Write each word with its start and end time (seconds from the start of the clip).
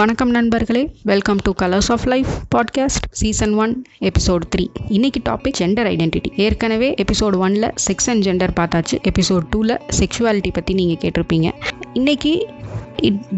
வணக்கம் 0.00 0.30
நண்பர்களே. 0.30 0.90
Welcome 1.02 1.40
to 1.42 1.52
colours 1.62 1.88
of 1.88 2.04
life 2.04 2.28
podcast 2.54 3.06
season 3.10 3.54
one 3.54 3.84
episode 4.00 4.44
three 4.52 4.64
இன்னைக்கு 4.88 5.20
topic 5.28 5.58
gender 5.58 5.88
identity 5.92 6.30
ஏற்கனவே 6.36 6.94
episode 6.94 7.36
ஒனில் 7.44 7.66
செக்ஸ் 7.86 8.06
அண்ட் 8.06 8.24
ஜெண்டர் 8.26 8.54
பார்த்தாச்சு. 8.60 8.96
எபிசோட் 9.10 9.44
டூவில் 9.52 9.74
செக்ஷுவாலிட்டி 9.98 10.50
பற்றி 10.52 10.74
நீங்கள் 10.74 11.00
கேட்டிருப்பீங்க. 11.02 11.50
இன்னைக்கு 11.92 12.46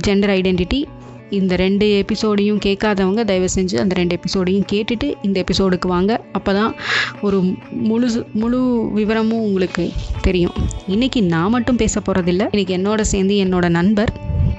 ஜெண்டர் 0.08 0.32
ஐடென்டிட்டி 0.36 0.84
இந்த 1.30 1.56
ரெண்டு 1.56 2.04
எபிசோடையும் 2.04 2.60
கேட்காதவங்க 2.66 3.24
தயவு 3.24 3.48
செஞ்சு 3.54 3.76
அந்த 3.76 3.94
ரெண்டு 3.94 4.18
எபிசோடையும் 4.18 4.68
கேட்டுட்டு 4.72 5.14
இந்த 5.22 5.44
எபிசோடுக்கு 5.44 5.86
வாங்க. 5.86 6.20
அப்போ 6.32 6.54
தான் 6.54 6.74
ஒரு 7.22 7.40
முழு 7.70 8.26
முழு 8.32 8.90
விவரமும் 8.94 9.42
உங்களுக்கு 9.42 9.90
தெரியும். 10.20 10.54
இன்றைக்கி 10.88 11.22
நான் 11.22 11.50
மட்டும் 11.50 11.76
பேச 11.76 12.00
போகிறதில்ல 12.00 12.48
இன்றைக்கி 12.52 12.74
என்னோட 12.80 13.00
சேர்ந்து 13.00 13.34
என்னோட 13.34 13.68
நண்பர் 13.68 14.12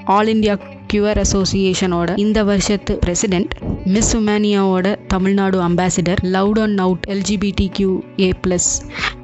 ஆல் 0.04 0.26
இண்டியா 0.26 0.54
கியூஆர் 0.86 1.20
அசோசியேஷனோட 1.20 2.10
இந்த 2.16 2.38
வருஷத்து 2.44 2.94
president 3.04 3.52
miss 3.86 4.12
உமேனியாவோட 4.16 4.88
Tamil Nadu 5.06 5.58
ambassador 5.62 6.22
loud 6.28 6.60
and 6.60 6.80
out 6.80 7.06
LGBT 7.08 7.68
Q 7.72 7.92
A 8.20 8.30
plus 8.44 8.70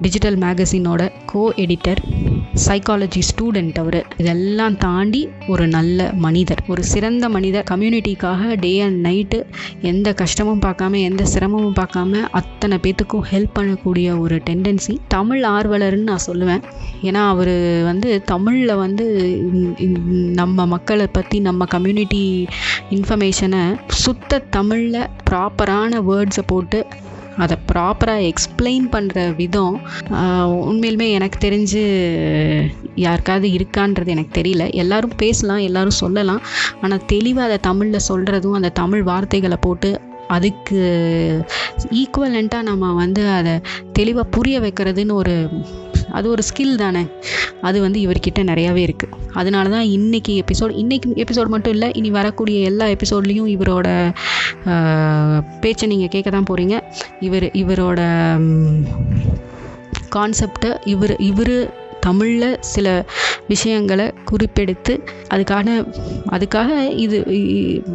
digital 0.00 0.38
மேகசினோட 0.38 1.02
co 1.26 1.44
editor 1.56 2.02
psychology 2.66 3.22
student 3.28 3.78
அவர். 3.78 4.06
இதெல்லாம் 4.16 4.76
தாண்டி 4.76 5.28
ஒரு 5.48 5.66
நல்ல 5.66 6.10
மனிதர். 6.14 6.62
ஒரு 6.68 6.82
சிறந்த 6.84 7.28
மனிதர். 7.28 7.66
கம்யூனிட்டிக்காக 7.70 8.56
டே 8.60 8.80
அண்ட் 8.80 9.06
நைட்டு 9.06 9.38
எந்த 9.80 10.14
கஷ்டமும் 10.14 10.60
பார்க்காம 10.60 11.00
எந்த 11.00 11.24
சிரமமும் 11.24 11.78
பார்க்காம 11.80 12.22
அத்தனை 12.30 12.78
பேத்துக்கும் 12.82 13.26
ஹெல்ப் 13.32 13.56
பண்ணக்கூடிய 13.58 14.18
ஒரு 14.18 14.36
டெண்டன்சி 14.50 14.96
தமிழ் 15.08 15.44
ஆர்வலர்னு 15.44 16.08
நான் 16.10 16.26
சொல்லுவேன். 16.26 16.62
ஏன்னா 17.02 17.22
அவர் 17.34 17.54
வந்து 17.82 18.22
தமிழில் 18.22 18.74
வந்து 18.74 19.06
நம்ம 20.40 20.66
மக்களை 20.66 21.06
பற்றி 21.06 21.40
நம்ம 21.40 21.64
கம்யூனிட்டி 21.64 22.46
இன்ஃபர்மேஷனை 22.90 23.62
சுத்த 23.86 24.38
தமிழில் 24.38 25.08
ப்ராப்பரான 25.30 26.00
வேர்ட்ஸை 26.08 26.44
போட்டு 26.46 26.86
அதை 27.44 27.56
ப்ராப்பராக 27.70 28.26
எக்ஸ்பிளைன் 28.30 28.86
பண்ணுற 28.94 29.18
விதம் 29.40 29.76
உண்மையிலுமே 30.70 31.08
எனக்கு 31.18 31.38
தெரிஞ்சு 31.46 31.82
யாருக்காவது 33.04 33.48
இருக்கான்றது 33.58 34.10
எனக்கு 34.14 34.32
தெரியல. 34.40 34.64
எல்லாரும் 34.82 35.16
பேசலாம் 35.16 35.64
எல்லோரும் 35.68 36.00
சொல்லலாம். 36.02 36.42
ஆனால் 36.82 37.06
தெளிவாக 37.14 37.48
அதை 37.48 37.58
தமிழில் 37.70 38.06
சொல்கிறதும் 38.10 38.58
அந்த 38.60 38.72
தமிழ் 38.82 39.04
வார்த்தைகளை 39.10 39.58
போட்டு 39.66 39.90
அதுக்கு 40.36 40.80
ஈக்குவலண்ட்டாக 42.00 42.68
நம்ம 42.70 42.92
வந்து 43.02 43.22
அதை 43.38 43.54
தெளிவாக 43.98 44.32
புரிய 44.36 44.56
வைக்கிறதுன்னு 44.60 45.14
ஒரு 45.22 45.34
அது 46.10 46.30
ஒரு 46.30 46.42
ஸ்கில் 46.42 46.76
தானே. 46.76 47.02
அது 47.60 47.80
வந்து 47.80 47.98
இவர்கிட்ட 48.00 48.42
நிறையாவே 48.44 48.82
இருக்குது 48.86 49.16
அதனால 49.32 49.68
தான் 49.68 49.86
இன்றைக்கி 49.90 50.42
எபிசோட் 50.42 50.72
இன்றைக்கி 50.76 51.14
எபிசோட் 51.16 51.46
மட்டும் 51.46 51.72
இல்லை 51.72 51.90
இனி 51.92 52.10
வரக்கூடிய 52.10 52.60
எல்லா 52.64 52.86
எபிசோட்லேயும் 52.86 53.50
இவரோட 53.50 53.88
பேச்சை 55.60 55.88
நீங்கள் 55.88 56.08
கேட்க 56.08 56.30
தான் 56.30 56.48
போகிறீங்க 56.50 56.76
இவர் 57.20 57.44
இவரோட 57.54 58.00
கான்செப்டை 60.10 60.70
இவர் 60.84 61.14
இவர் 61.20 61.54
தமிழில் 62.00 62.58
சில 62.60 62.86
விஷயங்களை 63.48 64.12
குறிப்பெடுத்து 64.30 64.92
அதுக்கான 65.28 65.68
அதுக்காக 66.30 66.70
இது 66.96 67.18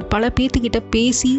பல 0.09 0.29
பேத்துக்கிட்ட 0.39 0.79
பேசி 0.89 1.31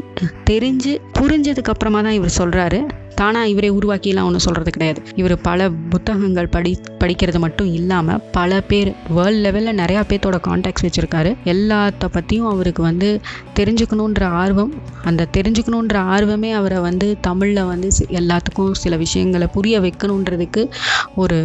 தெரிஞ்சு 0.44 0.92
புரிஞ்சதுக்கப்புறமா 1.18 2.02
தான் 2.02 2.12
இவர் 2.12 2.38
சொல்கிறாரு 2.38 2.80
தானாக 3.20 3.52
இவரே 3.52 3.70
உருவாக்கிலாம் 3.78 4.26
ஒன்றும் 4.28 4.44
சொல்கிறது 4.46 4.70
கிடையாது. 4.76 5.00
இவர் 5.20 5.34
பல 5.48 5.68
புத்தகங்கள் 5.92 6.52
படி 6.56 6.72
படிக்கிறது 7.02 7.38
மட்டும் 7.44 7.70
இல்லாமல் 7.78 8.20
பல 8.36 8.60
பேர் 8.70 8.90
வேர்ல்ட் 9.16 9.42
லெவலில் 9.46 9.78
நிறையா 9.82 10.02
பேர்த்தோட 10.10 10.38
கான்டாக்ட்ஸ் 10.48 10.86
வச்சுருக்காரு. 10.86 11.30
எல்லாத்த 11.54 12.10
பற்றியும் 12.16 12.50
அவருக்கு 12.52 12.82
வந்து 12.90 13.08
தெரிஞ்சுக்கணுன்ற 13.58 14.24
ஆர்வம் 14.42 14.72
அந்த 15.10 15.28
தெரிஞ்சுக்கணுன்ற 15.36 15.96
ஆர்வமே 16.14 16.50
அவரை 16.60 16.78
வந்து 16.88 17.08
தமிழில் 17.26 17.62
வந்து 17.72 17.90
எல்லாத்துக்கும் 18.20 18.72
சில 18.82 18.96
விஷயங்களை 19.04 19.48
புரிய 19.56 19.80
வைக்கணுன்றதுக்கு 19.86 20.64
ஒரு 21.22 21.38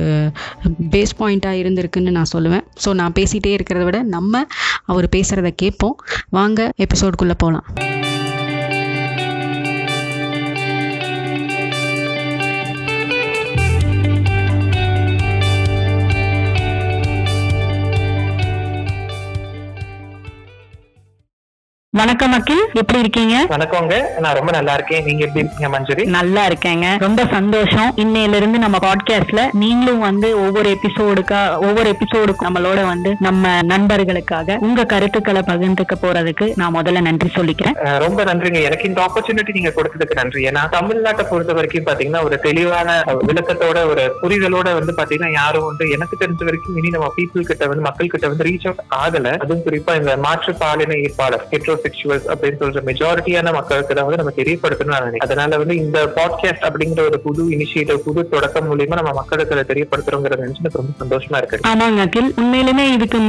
பேஸ் 0.95 1.17
பாயிண்ட்டாக 1.21 1.61
இருந்திருக்குன்னு 1.63 2.17
நான் 2.19 2.33
சொல்லுவேன். 2.35 2.65
ஸோ 2.85 2.91
நான் 3.01 3.17
பேசிகிட்டே 3.19 3.53
இருக்கிறத 3.57 3.85
விட 3.89 4.01
நம்ம 4.15 4.43
அவர் 4.93 5.07
பேசுகிறத 5.17 5.51
கேட்போம். 5.63 5.97
வாங்க 6.37 6.71
எபிசோடுக்குள்ளே 6.85 7.37
போகலாம் 7.45 7.67
வணக்கம் 21.93 22.31
அக்கில் 22.31 22.61
எப்படி 22.73 22.99
இருக்கீங்க? 22.99 23.45
வணக்கங்க. 23.49 24.19
நான் 24.19 24.33
ரொம்ப 24.33 24.51
நல்லா 24.51 24.73
இருக்கேன். 24.73 25.03
நீங்க 25.03 25.25
எப்படி 25.25 25.45
இருக்கீங்க 25.45 25.79
மஞ்சுரி? 25.79 26.05
நல்லா 26.05 26.47
இருக்கேங்க. 26.47 26.99
ரொம்ப 26.99 27.25
சந்தோஷம். 27.31 27.93
இன்னையில 27.95 28.33
இருந்து 28.33 28.59
நம்ம 28.59 28.77
பாட்காஸ்ட்ல 28.77 29.49
நீங்களும் 29.53 29.99
வந்து 29.99 30.45
ஒவ்வொரு 30.45 30.69
எபிசோடுக்கா 30.69 31.55
ஒவ்வொரு 31.55 31.89
எபிசோடுக்கும் 31.89 32.45
நம்மளோட 32.47 32.85
வந்து 32.85 33.15
நம்ம 33.19 33.61
நண்பர்களுக்காக 33.61 34.57
உங்க 34.59 34.85
கருத்துக்களை 34.85 35.41
பகிர்ந்துக்க 35.41 35.97
போறதுக்கு 36.01 36.51
நான் 36.55 36.75
முதல்ல 36.75 37.01
நன்றி 37.01 37.29
சொல்லிக்கிறேன். 37.35 37.97
ரொம்ப 37.97 38.23
நன்றிங்க. 38.23 38.61
எனக்கு 38.61 38.87
இந்த 38.87 39.01
ஆப்பர்ச்சுனிட்டி 39.07 39.53
நீங்க 39.53 39.73
கொடுத்ததுக்கு 39.75 40.13
நன்றி. 40.13 40.45
ஏன்னா 40.45 40.63
தமிழ்நாட்டை 40.71 41.25
பொறுத்த 41.29 41.53
வரைக்கும் 41.53 41.85
பாத்தீங்கன்னா 41.85 42.23
ஒரு 42.23 42.39
தெளிவான 42.39 43.03
விளக்கத்தோட 43.27 43.85
ஒரு 43.89 44.15
புரிதலோட 44.21 44.73
வந்து 44.73 44.95
பாத்தீங்கன்னா 44.97 45.31
யாரும் 45.31 45.65
வந்து 45.65 45.89
எனக்கு 45.89 46.17
தெரிஞ்ச 46.19 46.43
வரைக்கும் 46.43 46.77
இனி 46.77 46.89
நம்ம 46.89 47.13
பீப்புள் 47.17 47.49
கிட்ட 47.51 47.67
வந்து 47.67 47.83
மக்கள் 47.83 48.07
கிட்ட 48.07 48.27
வந்து 48.27 48.43
ரீச் 48.43 48.67
அவுட் 48.67 48.83
ஆகல. 49.03 49.37
அதுவும் 49.37 49.63
குறிப்பா 49.65 49.95
இந்த 49.95 50.17
மாற்று 50.17 50.55
பாலின 50.55 50.93
ஈர்ப்பாளர் 50.93 51.79
ஹெட்ரோசெக்சுவல்ஸ் 51.81 52.27
அப்படின்னு 52.31 52.59
சொல்ற 52.61 52.81
மெஜாரிட்டியான 52.89 53.53
மக்களுக்கு 53.53 53.95
தான் 53.95 54.05
வந்து 54.05 54.21
நம்ம 54.21 54.33
தெரியப்படுத்தணும் 54.35 54.93
நான் 54.93 55.05
நினைக்கிறேன். 55.05 55.25
அதனால 55.27 55.57
வந்து 55.57 55.75
இந்த 55.75 56.13
பாட்காஸ்ட் 56.17 56.65
அப்படிங்கிற 56.69 57.05
ஒரு 57.09 57.19
புது 57.19 57.49
இனிஷியேட்டிவ் 57.49 57.95
புது 57.97 58.29
தொடக்கம் 58.29 58.67
மூலியமா 58.69 58.95
நம்ம 58.99 59.11
மக்களுக்கு 59.11 59.55
அதை 59.55 59.65
தெரியப்படுத்துறோங்கிறத 59.71 60.41
நினைச்சு 60.43 60.63
எனக்கு 60.63 60.81
ரொம்ப 60.81 60.93
சந்தோஷமா 61.03 61.37
இருக்கு. 61.37 61.59
ஆமாங்க 61.67 61.99
அகில். 61.99 62.33
உண்மையிலுமே 62.41 62.93
இதுக்கு 62.93 63.19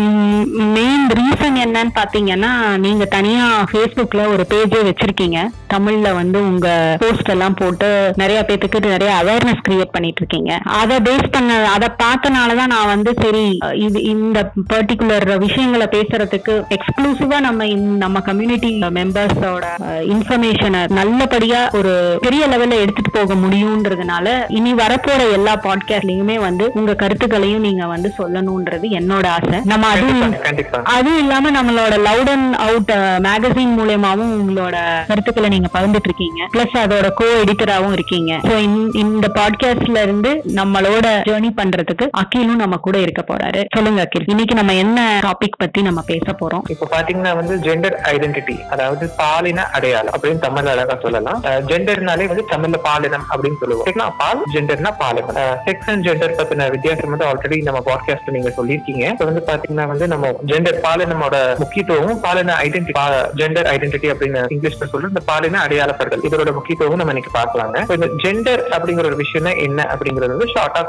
மெயின் 0.76 1.06
ரீசன் 1.20 1.58
என்னன்னு 1.64 1.92
பாத்தீங்கன்னா 2.00 2.52
நீங்க 2.76 3.04
தனியா 3.04 3.68
ஃபேஸ்புக்ல 3.72 4.26
ஒரு 4.28 4.46
பேஜே 4.54 4.82
வச்சிருக்கீங்க. 4.90 5.38
தமிழ்ல 5.74 6.14
வந்து 6.14 6.38
உங்க 6.42 6.96
போஸ்ட் 7.00 7.28
எல்லாம் 7.28 7.54
போட்டு 7.54 8.12
நிறைய 8.16 8.44
பேத்துக்கு 8.48 8.78
நிறைய 8.86 9.12
அவேர்னஸ் 9.22 9.62
கிரியேட் 9.68 9.92
பண்ணிட்டு 9.92 10.20
இருக்கீங்க 10.20 10.58
அதை 10.64 10.96
பேஸ் 11.00 11.30
பண்ண 11.30 11.68
அதை 11.68 11.88
பார்த்தனாலதான் 12.02 12.72
நான் 12.74 12.90
வந்து 12.94 13.14
சரி 13.22 13.58
இது 13.74 14.02
இந்த 14.02 14.52
பர்டிகுலர் 14.72 15.38
விஷயங்களை 15.38 15.86
பேசுறதுக்கு 15.86 16.54
எக்ஸ்க்ளூசிவா 16.76 17.40
நம்ம 17.40 17.66
நம்ம 17.74 18.20
கம்யூனிட்டி 18.20 18.41
மெம்பர்ஸோட 18.46 19.64
இன்ஃபர்மேஷனை 20.06 20.88
நல்லபடியா 20.88 21.70
ஒரு 21.72 22.18
பெரிய 22.20 22.46
லெவல்ல 22.46 22.80
எடுத்துட்டு 22.80 23.10
போக 23.10 23.34
முடியும்ன்றதுனால 23.34 24.44
இனி 24.48 24.74
வரப்போற 24.74 25.32
எல்லா 25.32 25.60
பாட்காஸ்ட்லயுமே 25.62 26.38
வந்து 26.38 26.70
உங்க 26.74 26.94
கருத்துக்களையும் 26.94 27.60
நீங்க 27.60 27.86
வந்து 27.86 28.12
சொல்லணும்ன்றது 28.18 28.88
என்னோட 28.90 29.26
ஆசை. 29.26 29.60
நம்ம 29.64 29.86
அதுவும் 29.86 30.34
அதுவும் 30.82 31.18
இல்லாம 31.18 31.50
நம்மளோட 31.50 31.94
லவுட் 31.98 32.30
அண்ட் 32.30 32.54
அவுட் 32.54 32.92
மேகசின் 33.18 33.74
மூலியமாவும் 33.78 34.32
உங்களோட 34.38 34.76
கருத்துக்களை 35.06 35.48
நீங்க 35.48 35.68
பகிர்ந்துட்டு 35.72 36.10
இருக்கீங்க 36.12 36.48
பிளஸ் 36.52 36.76
அதோட 36.82 37.10
கோ 37.14 37.24
எடிட்டராவும் 37.24 37.92
இருக்கீங்க 37.92 38.40
ஸோ 38.42 38.58
இந்த 38.94 39.28
பாட்காஸ்ட்ல 39.34 40.02
இருந்து 40.02 40.42
நம்மளோட 40.46 41.06
ஜேர்னி 41.28 41.50
பண்றதுக்கு 41.56 42.08
அகிலும் 42.22 42.62
நம்ம 42.62 42.76
கூட 42.76 42.98
இருக்க 42.98 43.24
போறாரு. 43.34 43.64
சொல்லுங்க 43.74 44.00
அகில் 44.00 44.24
இன்னைக்கு 44.26 44.54
நம்ம 44.54 44.74
என்ன 44.74 45.20
டாபிக் 45.22 45.58
பத்தி 45.58 45.82
நம்ம 45.82 46.00
பேச 46.06 46.32
போறோம்? 46.32 46.62
இப்போ 46.68 46.86
பாத்தீங்கன்னா 46.90 47.34
வந்து 47.34 47.56
ஜெண்டர் 47.56 47.96
ஐடென்டிட்டி 48.32 48.56
அதாவது 48.74 49.04
பாலின 49.20 49.64
அடையாளம் 49.76 50.14
அப்படின்னு 50.16 50.40
தமிழ் 50.44 50.70
அழகா 50.72 50.94
சொல்லலாம். 51.04 51.40
ஜெண்டர்னாலே 51.70 52.26
வந்து 52.30 52.44
தமிழ்ல 52.52 52.78
பாலினம் 52.86 53.26
அப்படின்னு 53.32 53.58
சொல்லுவோம். 53.62 54.12
பால் 54.20 54.42
ஜெண்டர்னா 54.54 54.90
பாலினம். 55.02 55.38
செக்ஸ் 55.66 55.88
அண்ட் 55.92 56.04
ஜெண்டர் 56.06 56.36
பத்தின 56.38 56.68
வித்தியாசம் 56.74 57.12
வந்து 57.14 57.26
ஆல்ரெடி 57.30 57.58
நம்ம 57.68 57.80
பாட்காஸ்ட் 57.88 58.30
நீங்க 58.36 58.52
சொல்லியிருக்கீங்க. 58.58 59.04
இப்போ 59.14 59.26
வந்து 59.30 59.42
பாத்தீங்கன்னா 59.50 59.86
வந்து 59.92 60.08
நம்ம 60.12 60.30
ஜெண்டர் 60.52 60.78
பாலினமோட 60.86 61.36
முக்கியத்துவம் 61.62 62.22
பாலின 62.26 62.56
ஐடென்டி 62.66 62.94
ஜெண்டர் 63.40 63.68
ஐடென்டிட்டி 63.74 64.10
அப்படின்னு 64.14 64.42
இங்கிலீஷ்ல 64.56 64.88
சொல்ற 64.94 65.12
இந்த 65.12 65.24
பாலின 65.30 65.60
அடையாளப்படுதல் 65.66 66.26
இதோட 66.30 66.52
முக்கியத்துவம் 66.58 67.00
நம்ம 67.02 67.14
இன்னைக்கு 67.16 67.34
பார்க்கலாங்க. 67.38 67.76
இந்த 67.98 68.08
ஜெண்டர் 68.24 68.64
அப்படிங்கிற 68.76 69.06
ஒரு 69.12 69.20
விஷயம் 69.22 69.60
என்ன 69.66 69.80
அப்படிங்கறது 69.92 70.34
வந்து 70.36 70.50
ஷார்ட்டா 70.54 70.82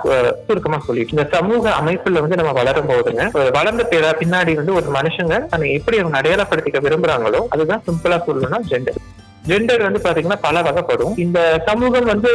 சுருக்கமா 0.47 0.79
சொல்லிட்டு. 0.87 1.15
இந்த 1.17 1.27
சமூக 1.35 1.63
அமைப்புல 1.81 2.23
வந்து 2.25 2.39
நம்ம 2.41 2.53
வளரும் 2.61 2.89
போதுங்க 2.93 3.23
வளர்ந்த 3.59 3.81
பின்னாடி 4.21 4.51
வந்து 4.57 4.73
ஒரு 4.79 4.87
மனுஷங்க 4.95 5.35
தன்னை 5.51 5.67
எப்படி 5.77 5.97
அவங்க 6.01 6.17
அடையாளப்படுத்திக்க 6.19 6.79
விரும்புறாங்களோ 6.85 7.32
அதுதான் 7.49 7.83
சிம்பிளா 7.87 8.17
சொல்லணும்னா 8.27 8.59
ஜெண்டர் 8.71 8.99
ஜெண்டர் 9.49 9.85
வந்து 9.85 10.01
பாத்தீங்கன்னா 10.03 10.37
பல 10.45 10.57
வகைப்படும். 10.67 11.13
இந்த 11.23 11.39
சமூகம் 11.67 12.07
வந்து 12.11 12.29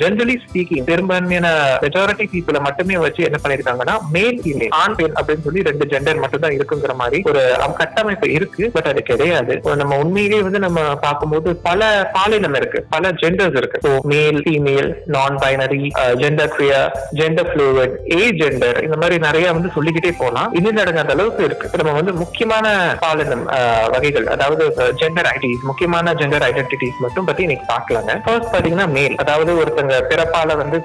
ஜென்ரலி 0.00 0.34
ஸ்பீக்கிங் 0.44 0.86
பெரும்பான்மையான 0.88 1.48
மெஜாரிட்டி 1.84 2.24
பீப்புளை 2.32 2.60
மட்டுமே 2.66 2.96
வச்சு 3.04 3.20
என்ன 3.28 3.38
பண்ணிருக்காங்கன்னா 3.42 3.94
மேல் 4.14 4.38
ஃபீமேல் 4.42 4.74
ஆண் 4.80 4.96
பெண் 5.00 5.14
அப்படின்னு 5.18 5.44
சொல்லி 5.46 5.62
ரெண்டு 5.68 5.84
ஜெண்டர் 5.92 6.22
மட்டும் 6.22 6.42
தான் 6.44 6.56
இருக்குங்கிற 6.58 6.94
மாதிரி 7.02 7.20
ஒரு 7.32 7.42
கட்டமைப்பு 7.80 8.28
இருக்கு 8.38 8.64
பட் 8.76 8.88
அது 8.92 9.02
கிடையாது. 9.10 9.54
நம்ம 9.82 9.98
உண்மையிலேயே 10.04 10.42
வந்து 10.46 10.62
நம்ம 10.66 10.80
பார்க்கும்போது 11.06 11.48
பல 11.68 11.90
பாலினம் 12.16 12.56
இருக்கு 12.60 12.80
பல 12.94 13.12
ஜெண்டர்ஸ் 13.22 13.58
இருக்கு. 13.60 13.82
So 13.86 13.92
male 14.12 14.40
female 14.46 14.90
non 15.16 15.38
binary 15.44 15.82
gender 16.22 16.52
queer 16.56 16.90
gender 17.20 17.50
fluid 17.50 17.94
agender 18.42 18.80
இந்த 18.86 18.98
மாதிரி 19.02 19.18
நிறைய 19.28 19.46
வந்து 19.58 19.72
சொல்லிக்கிட்டே 19.76 20.14
போலாம் 20.22 20.52
இது 20.60 20.76
நடங்காத 20.80 21.14
அளவுக்கு 21.16 21.42
இருக்கு. 21.48 21.72
நம்ம 21.82 21.94
வந்து 22.00 22.14
முக்கியமான 22.22 22.66
பாலினம் 23.06 23.46
வகைகள் 23.96 24.28
அதாவது 24.36 24.64
ஜெண்டர் 25.02 25.30
ஐடிஸ் 25.34 25.66
முக்கியமான 25.70 26.14
ஜெண்டர் 26.20 26.46
ஐடென்டிட்டிஸ் 26.48 26.98
மட்டும் 27.04 27.26
பத்தி 27.28 27.42
இன்னைக்கு 27.46 27.66
பார்க்கலாங்க. 27.72 28.12
ஃபர்ஸ்ட் 28.26 28.52
பாத்தீங்கன்னா 28.54 28.86
மேல் 28.96 29.14
அதாவது 29.22 29.50
ஒருத்தங்க 29.62 29.94
பிறப்பால 30.12 30.56
வந்து 30.62 30.78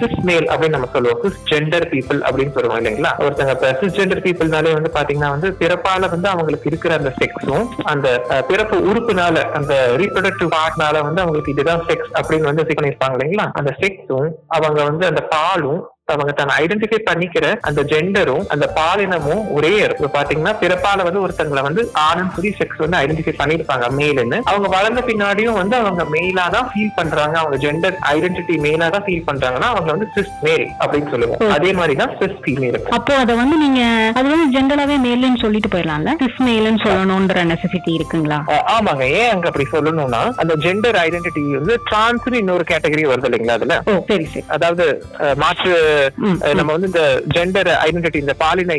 சிஸ் 0.00 0.20
மேல் 0.28 0.46
அப்படின்னு 0.52 0.76
நம்ம 0.76 0.90
சொல்லுவோம். 0.96 1.20
சிஸ் 1.24 1.40
ஜெண்டர் 1.52 1.86
பீப்புள் 1.92 2.20
அப்படின்னு 2.28 2.54
சொல்லுவோம் 2.56 2.80
இல்லைங்களா? 2.82 3.12
ஒருத்தங்க 3.26 3.72
சிஸ் 3.80 3.96
ஜெண்டர் 3.98 4.24
பீப்புள்னாலே 4.26 4.74
வந்து 4.78 4.92
பாத்தீங்கன்னா 4.98 5.30
வந்து 5.36 5.50
பிறப்பால 5.62 6.10
வந்து 6.14 6.28
அவங்களுக்கு 6.34 6.70
இருக்கிற 6.72 6.94
அந்த 7.00 7.12
செக்ஸும் 7.20 7.66
அந்த 7.92 8.08
பிறப்பு 8.50 8.78
உறுப்புனால 8.90 9.44
அந்த 9.58 9.74
ரீப்ரொடக்டிவ் 10.02 10.50
பார்ட்னால 10.58 11.02
வந்து 11.08 11.22
அவங்களுக்கு 11.24 11.54
இதுதான் 11.56 11.84
செக்ஸ் 11.90 12.12
அப்படின்னு 12.20 12.50
வந்து 12.50 12.66
சிக்கனிருப்பாங்க 12.70 13.16
இல்லைங்களா? 13.18 13.46
அந்த 13.58 13.70
செக்ஸும் 13.82 14.30
அவங்க 14.56 14.80
வந்து 14.90 15.04
அந்த 15.10 15.22
பாலும் 15.34 15.82
அவங்க 16.14 16.32
தன்னை 16.38 16.56
ஐடென்டிஃபை 16.62 16.98
பண்ணிக்கிற 17.06 17.46
அந்த 17.68 17.80
ஜெண்டரும் 17.92 18.44
அந்த 18.54 18.64
பாலினமும் 18.76 19.46
ஒரே 19.56 19.70
இருக்கும் 19.84 20.06
இப்ப 20.06 20.10
பாத்தீங்கன்னா 20.18 20.52
பிறப்பால 20.60 21.04
வந்து 21.06 21.22
ஒருத்தங்களை 21.24 21.62
வந்து 21.68 21.82
ஆணுன்னு 22.04 22.34
சொல்லி 22.36 22.50
செக்ஸ் 22.58 22.82
வந்து 22.82 22.98
ஐடென்டிஃபை 23.00 23.34
பண்ணிருப்பாங்க 23.40 23.86
மேலுன்னு 24.00 24.38
அவங்க 24.50 24.68
வளர்ந்த 24.74 25.02
பின்னாடியும் 25.08 25.58
வந்து 25.60 25.76
அவங்க 25.80 26.02
மேலா 26.12 26.44
தான் 26.56 26.68
ஃபீல் 26.70 26.92
பண்றாங்க. 26.98 27.34
அவங்க 27.42 27.56
ஜெண்டர் 27.64 27.96
ஐடென்டிட்டி 28.12 28.58
மேலா 28.66 28.88
தான் 28.96 29.04
ஃபீல் 29.06 29.26
பண்றாங்கன்னா 29.30 29.70
அவங்க 29.72 29.90
வந்து 29.94 30.08
சிஸ் 30.16 30.36
மேல் 30.46 30.64
அப்படின்னு 30.82 31.10
சொல்லுவோம். 31.14 31.42
அதே 31.56 31.72
மாதிரி 31.80 31.96
தான் 32.02 32.14
சிஸ் 32.20 32.38
ஃபீமேல் 32.44 32.78
அப்போ 32.98 33.16
அதை 33.24 33.36
வந்து 33.42 33.58
நீங்க 33.64 33.80
அது 34.18 34.26
வந்து 34.34 34.46
ஜென்ரலாவே 34.56 34.98
மேலுன்னு 35.06 35.42
சொல்லிட்டு 35.44 35.72
போயிடலாம்ல? 35.74 36.14
சிஸ் 36.22 36.40
மேலுன்னு 36.50 36.84
சொல்லணும்ன்ற 36.86 37.44
நெசசிட்டி 37.52 37.92
இருக்குங்களா? 37.98 38.40
ஆமாங்க. 38.76 39.04
ஏன் 39.18 39.32
அங்க 39.34 39.46
அப்படி 39.52 39.68
சொல்லணும்னா 39.74 40.22
அந்த 40.44 40.52
ஜெண்டர் 40.66 41.00
ஐடென்டிட்டி 41.04 41.44
வந்து 41.60 41.76
டிரான்ஸ்னு 41.90 42.42
இன்னொரு 42.44 42.66
கேட்டகரி 42.72 43.10
வருது 43.12 43.30
இல்லைங்களா 43.30 43.58
அதுல? 43.60 43.76
சரி 44.12 44.28
சரி. 44.32 44.46
அதாவது 44.58 44.86
மாற்று 45.44 45.74
நம்ம 46.52 46.70
வந்து 46.72 46.88
இந்த 46.88 47.02
ஜெண்டர் 47.34 47.54
ஐடென்டிட்டி 47.82 48.20
இந்த 48.22 48.34
பாலின 48.40 48.76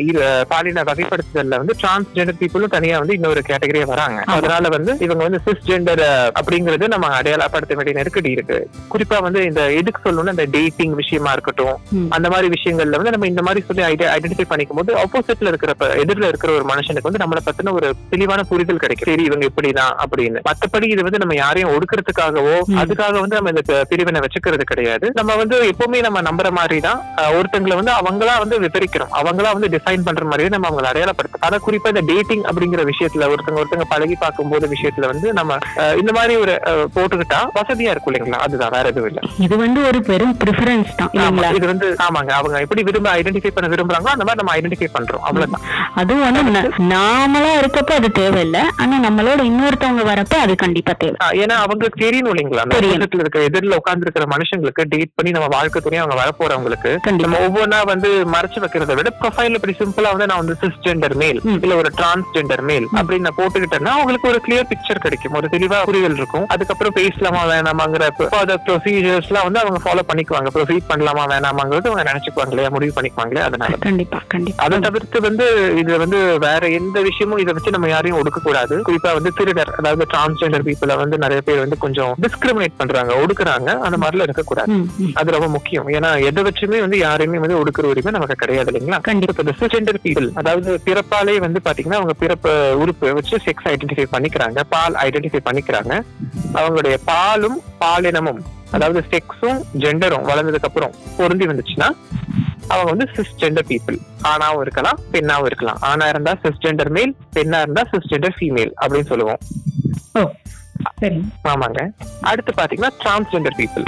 பாலின 0.50 0.84
வகைப்படுத்துதல்ல 0.88 1.60
வந்து 1.60 1.76
டிரான்ஸ்ஜெண்டர் 1.80 2.38
பீப்புளும் 2.40 2.74
தனியா 2.74 2.96
வந்து 2.98 3.16
இன்னொரு 3.18 3.42
கேட்டகரியா 3.46 3.86
வராங்க. 3.88 4.18
அதனால 4.36 4.68
வந்து 4.74 4.92
இவங்க 5.06 5.22
வந்து 5.24 5.40
சிஸ் 5.46 5.64
ஜெண்டர் 5.68 6.02
அப்படிங்கிறது 6.38 6.86
நம்ம 6.88 7.06
அடையாளப்படுத்த 7.18 7.76
வேண்டிய 7.78 7.96
நெருக்கடி 7.98 8.30
இருக்கு 8.32 8.58
குறிப்பா 8.92 9.18
வந்து 9.24 9.40
இந்த 9.48 9.62
எதுக்கு 9.78 10.02
சொல்லணும்னா 10.04 10.34
இந்த 10.36 10.46
டேட்டிங் 10.54 10.94
விஷயமா 11.00 11.32
இருக்கட்டும். 11.32 11.76
அந்த 12.16 12.28
மாதிரி 12.30 12.48
விஷயங்கள்ல 12.54 13.00
வந்து 13.00 13.14
நம்ம 13.14 13.28
இந்த 13.28 13.42
மாதிரி 13.42 13.62
சொல்லி 13.66 13.82
ஐடென்டிஃபை 14.10 14.46
பண்ணிக்கும் 14.48 14.80
போது 14.80 14.92
ஆப்போசிட்ல 15.00 15.50
இருக்கிற 15.52 15.72
ப- 15.76 15.92
எதிரில 16.02 16.28
இருக்கிற 16.28 16.50
ஒரு 16.54 16.66
மனுஷனுக்கு 16.70 17.08
வந்து 17.08 17.22
நம்மளை 17.22 17.42
பத்தின 17.44 17.72
ஒரு 17.74 17.88
தெளிவான 18.10 18.40
புரிதல் 18.48 18.82
கிடைக்கும் 18.82 19.08
சரி 19.08 19.24
இவங்க 19.28 19.44
இப்படிதான் 19.48 19.94
அப்படின்னு 20.02 20.40
மத்தபடி 20.48 20.86
இது 20.88 21.06
வந்து 21.06 21.20
நம்ம 21.20 21.36
யாரையும் 21.36 21.72
ஒடுக்கிறதுக்காகவோ. 21.74 22.54
அதுக்காக 22.80 23.14
வந்து 23.18 23.38
நம்ம 23.38 23.52
இந்த 23.54 23.62
பிரிவினை 23.90 24.20
வச்சுக்கிறது 24.22 24.64
கிடையாது 24.66 25.06
நம்ம 25.14 25.36
வந்து 25.36 25.56
எப்பவுமே 25.70 26.00
நம்ம 26.04 26.22
நம்புற 26.26 26.48
மாதிரி 26.56 26.78
தான் 26.80 27.00
ஒருத்தங்களை 27.36 27.74
வந்து 27.78 27.92
அவங்களா 27.98 28.34
வந்து 28.42 28.56
விவரிக்கிறோம். 28.64 29.12
அவங்களா 29.20 29.50
வந்து 29.56 29.70
டிசைன் 29.74 30.04
பண்ற 30.06 30.24
மாதிரியே 30.30 30.50
நம்ம 30.54 30.68
அவங்களை 30.70 30.88
அடையாளப்படுத்தும் 30.90 31.44
அதான் 31.46 31.64
குறிப்பா 31.66 31.92
இந்த 31.94 32.02
டேட்டிங் 32.10 32.44
அப்படிங்கிற 32.50 32.82
விஷயத்துல 32.90 33.28
ஒருத்தங்க 33.32 33.60
ஒருத்தங்க 33.62 33.86
பழகி 33.92 34.16
பார்க்கும்போது 34.24 34.66
விஷயத்துல 34.74 35.08
வந்து 35.12 35.28
நம்ம 35.38 35.58
இந்த 36.02 36.12
மாதிரி 36.18 36.34
ஒரு 36.44 36.54
போட்டுக்கிட்டா 36.96 37.40
வசதியா 37.58 37.92
இருக்கும் 37.94 38.12
இல்லைங்களா? 38.12 38.40
அதுதான் 38.46 38.72
வேற 38.76 38.84
எதுவும் 38.92 39.10
இல்ல. 39.10 39.20
இது 39.46 39.54
வந்து 39.64 39.80
ஒரு 39.90 40.00
பெரும் 40.10 40.34
ப்ரிஃபரன்ஸ் 40.42 40.92
தான் 41.00 41.56
இது 41.58 41.66
வந்து 41.72 41.88
ஆமாங்க. 42.06 42.32
அவங்க 42.40 42.60
எப்படி 42.66 42.82
விரும்ப 42.88 43.10
ஐடென்டிஃபை 43.20 43.52
பண்ண 43.56 43.70
விரும்புறாங்களோ 43.74 44.14
அந்த 44.16 44.26
மாதிரி 44.28 44.40
நம்ம 44.42 44.54
ஐடென்டிஃபை 44.58 44.90
பண்றோம். 44.96 45.24
அவ்வளவுதான். 45.28 45.64
அதுவும் 46.02 46.24
வந்து 46.28 46.62
நாமளா 46.92 47.52
இருக்கப்ப 47.60 47.92
அது 48.00 48.10
தேவையில்லை. 48.20 48.62
ஆனா 48.82 48.96
நம்மளோட 49.08 49.40
இன்னொருத்தவங்க 49.50 50.04
வரப்ப 50.12 50.34
அது 50.44 50.54
கண்டிப்பா 50.64 50.94
தேவை. 51.04 51.16
ஏன்னா 51.42 51.56
அவங்களுக்கு 51.64 52.04
தெரியணும் 52.06 52.32
இல்லைங்களா? 52.34 52.64
அந்த 52.66 52.76
தெரியும். 52.78 52.96
opposite 52.98 53.16
ல 53.18 53.24
இருக்க 53.24 53.48
எதிரில் 53.48 53.76
உட்கார்ந்து 53.80 54.06
இருக்கிற 54.06 54.26
மனுஷங்களுக்கு 54.34 54.82
டேட் 54.94 55.16
பண்ணி 55.18 55.30
நம்ம 55.36 55.48
வாழ்க்கை 55.56 55.80
துணையா 55.84 56.02
அவங்க 56.04 56.18
வரப்போறவங்களுக்கு 56.22 56.90
நம்ம 57.06 57.38
ஒவ்வொன்றா 57.46 57.80
வந்து 57.90 58.08
மறைச்சு 58.34 58.58
வைக்கிறத 58.62 58.94
விட 58.98 59.08
ப்ரொஃபைல் 59.20 59.56
இப்படி 59.58 59.74
சிம்பிளா 59.80 60.10
வந்து 60.14 60.28
நான் 60.30 60.40
வந்து 60.42 60.56
சிஸ் 60.62 60.80
ஜெண்டர் 60.86 61.14
மேல். 61.22 61.38
இல்ல 61.64 61.74
ஒரு 61.82 61.90
டிரான்ஸ்ஜெண்டர் 61.98 62.62
மேல் 62.70 62.86
அப்படின்னு 62.98 63.26
நான் 63.26 63.38
போட்டுக்கிட்டேன்னா 63.40 63.92
அவங்களுக்கு 63.98 64.30
ஒரு 64.32 64.40
கிளியர் 64.46 64.68
பிக்சர் 64.72 65.02
கிடைக்கும். 65.06 65.34
ஒரு 65.40 65.48
தெளிவா 65.54 65.78
புரிதல் 65.90 66.18
இருக்கும். 66.20 66.46
அதுக்கப்புறம் 66.54 66.96
பேசலாமா 67.00 67.42
வேணாமாங்கிற 67.52 68.06
ப்ரொசீஜர்ஸ் 68.66 69.28
எல்லாம் 69.30 69.46
வந்து 69.48 69.62
அவங்க 69.62 69.80
ஃபாலோ 69.84 70.04
பண்ணிக்குவாங்க. 70.10 70.50
ப்ரொசீட் 70.56 70.88
பண்ணலாமா 70.92 71.24
வேணாமாங்கிறது 71.32 71.90
அவங்க 71.90 72.04
நினைச்சுக்குவாங்க 72.10 72.54
இல்லையா 72.54 72.72
முடிவு 72.76 72.94
பண்ணிக்குவாங்களே 72.98 73.42
அதனால 73.48 73.78
கண்டிப்பா 73.86 74.20
கண்டிப்பா. 74.34 74.62
அதை 74.66 74.78
தவிர்த்து 74.86 75.20
வந்து 75.28 75.46
இது 75.82 75.92
வந்து 76.04 76.20
வேற 76.46 76.62
எந்த 76.80 76.98
விஷயமும் 77.08 77.42
இதை 77.44 77.54
வச்சு 77.58 77.74
நம்ம 77.76 77.90
யாரையும் 77.94 78.20
ஒடுக்க 78.20 78.40
கூடாது 78.48 78.76
குறிப்பா 78.88 79.12
வந்து 79.18 79.32
திருடர் 79.40 79.72
அதாவது 79.80 80.10
டிரான்ஸ்ஜெண்டர் 80.14 80.66
பீப்புள 80.68 80.96
வந்து 81.02 81.18
நிறைய 81.24 81.40
பேர் 81.48 81.62
வந்து 81.64 81.78
கொஞ்சம் 81.84 82.12
டிஸ்கிரிமினேட் 82.26 82.78
பண்றாங்க 82.82 83.12
ஒடுக்குறாங்க. 83.22 83.70
அந்த 83.86 83.96
மாதிரிலாம் 84.02 84.28
இருக்கக்கூடாது. 84.28 84.74
அது 85.20 85.34
ரொம்ப 85.36 85.48
முக்கியம். 85.56 85.86
ஏன்னா 85.96 86.10
எதை 86.28 86.42
வச்சுமே 86.46 86.78
வந்து 86.88 87.00
யாரையுமே 87.06 87.38
வந்து 87.44 87.60
ஒடுக்குற 87.60 87.86
உரிமை 87.92 88.12
நமக்கு 88.18 88.36
கிடையாது 88.42 88.70
இல்லைங்களா? 88.72 89.00
கண்டிப்பா. 89.08 89.56
சிஸ்ஜெண்டர் 89.62 90.02
பீப்புள் 90.04 90.28
அதாவது 90.40 90.70
பிறப்பாலே 90.88 91.38
வந்து 91.46 91.60
பாத்தீங்கன்னா 91.66 91.98
அவங்க 92.00 92.14
பிறப்பு 92.22 92.52
உறுப்பு 92.82 93.14
வச்சு 93.18 93.36
செக்ஸ் 93.46 93.68
ஐடென்டிஃபை 93.72 94.06
பண்ணிக்கிறாங்க 94.14 94.60
பால் 94.74 94.96
ஐடென்டிஃபை 95.06 95.40
பண்ணிக்கிறாங்க. 95.48 95.92
அவங்களுடைய 96.58 96.96
பாலும் 97.10 97.58
பாலினமும் 97.82 98.40
அதாவது 98.76 99.00
செக்ஸும் 99.12 99.60
ஜெண்டரும் 99.82 100.26
வளர்ந்ததுக்கு 100.30 100.68
அப்புறம் 100.70 100.96
பொருந்தி 101.18 101.46
வந்துச்சுன்னா 101.50 101.88
அவங்க 102.72 102.88
வந்து 102.92 103.06
சிஸ்ஜெண்டர் 103.16 103.66
பீப்புள் 103.70 103.96
ஆணாவும் 104.30 104.62
இருக்கலாம் 104.64 104.98
பெண்ணாவும் 105.12 105.48
இருக்கலாம். 105.50 105.78
ஆணா 105.90 106.06
இருந்தா 106.12 106.32
சிஸ்ஜெண்டர் 106.44 106.90
மேல் 106.96 107.14
பெண்ணா 107.36 107.60
இருந்தா 107.64 107.84
சிஸ்ஜெண்டர் 107.92 108.36
ஃபீமேல் 108.38 108.72
அப்படின்னு 108.80 109.10
சொல்லுவோம். 109.12 109.40
ஆமாங்க. 111.52 111.80
அடுத்து 112.30 112.52
பாத்தீங்கன்னா 112.58 112.92
டிரான்ஸ்ஜெண்டர் 113.04 113.56
பீப்புள் 113.60 113.86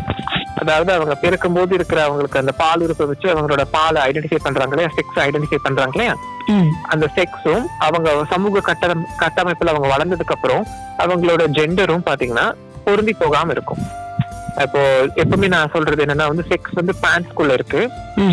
அதாவது 0.61 0.91
அவங்க 0.97 1.15
பிறக்கும் 1.23 1.57
போது 1.57 1.73
இருக்கிற 1.79 2.01
அவங்களுக்கு 2.07 2.41
அந்த 2.41 2.53
பால் 2.63 2.83
உறுப்பை 2.87 3.07
வச்சு 3.11 3.27
அவங்களோட 3.33 3.63
பாலை 3.77 4.01
ஐடென்டிஃபை 4.09 4.41
பண்றாங்க 4.47 4.75
இல்லையா? 4.75 4.91
செக்ஸ் 4.99 5.21
ஐடென்டிஃபை 5.27 5.61
பண்றாங்க 5.67 5.95
இல்லையா? 5.97 6.15
அந்த 6.93 7.07
செக்ஸும் 7.17 7.65
அவங்க 7.87 8.11
சமூக 8.33 8.63
கட்டணம் 8.69 9.07
கட்டமைப்புல 9.23 9.73
அவங்க 9.75 9.89
வளர்ந்ததுக்கு 9.95 10.37
அப்புறம் 10.37 10.63
அவங்களோட 11.05 11.43
ஜெண்டரும் 11.59 12.07
பாத்தீங்கன்னா 12.09 12.47
பொருந்தி 12.87 13.13
போகாம 13.23 13.53
இருக்கும். 13.57 13.83
இப்போ 14.65 14.81
எப்பவுமே 15.23 15.49
நான் 15.55 15.73
சொல்றது 15.75 16.05
என்னன்னா 16.05 16.27
வந்து 16.31 16.45
செக்ஸ் 16.51 16.79
வந்து 16.81 16.95
பேண்ட்ஸ்குள்ள 17.05 17.53
இருக்கு. 17.59 17.81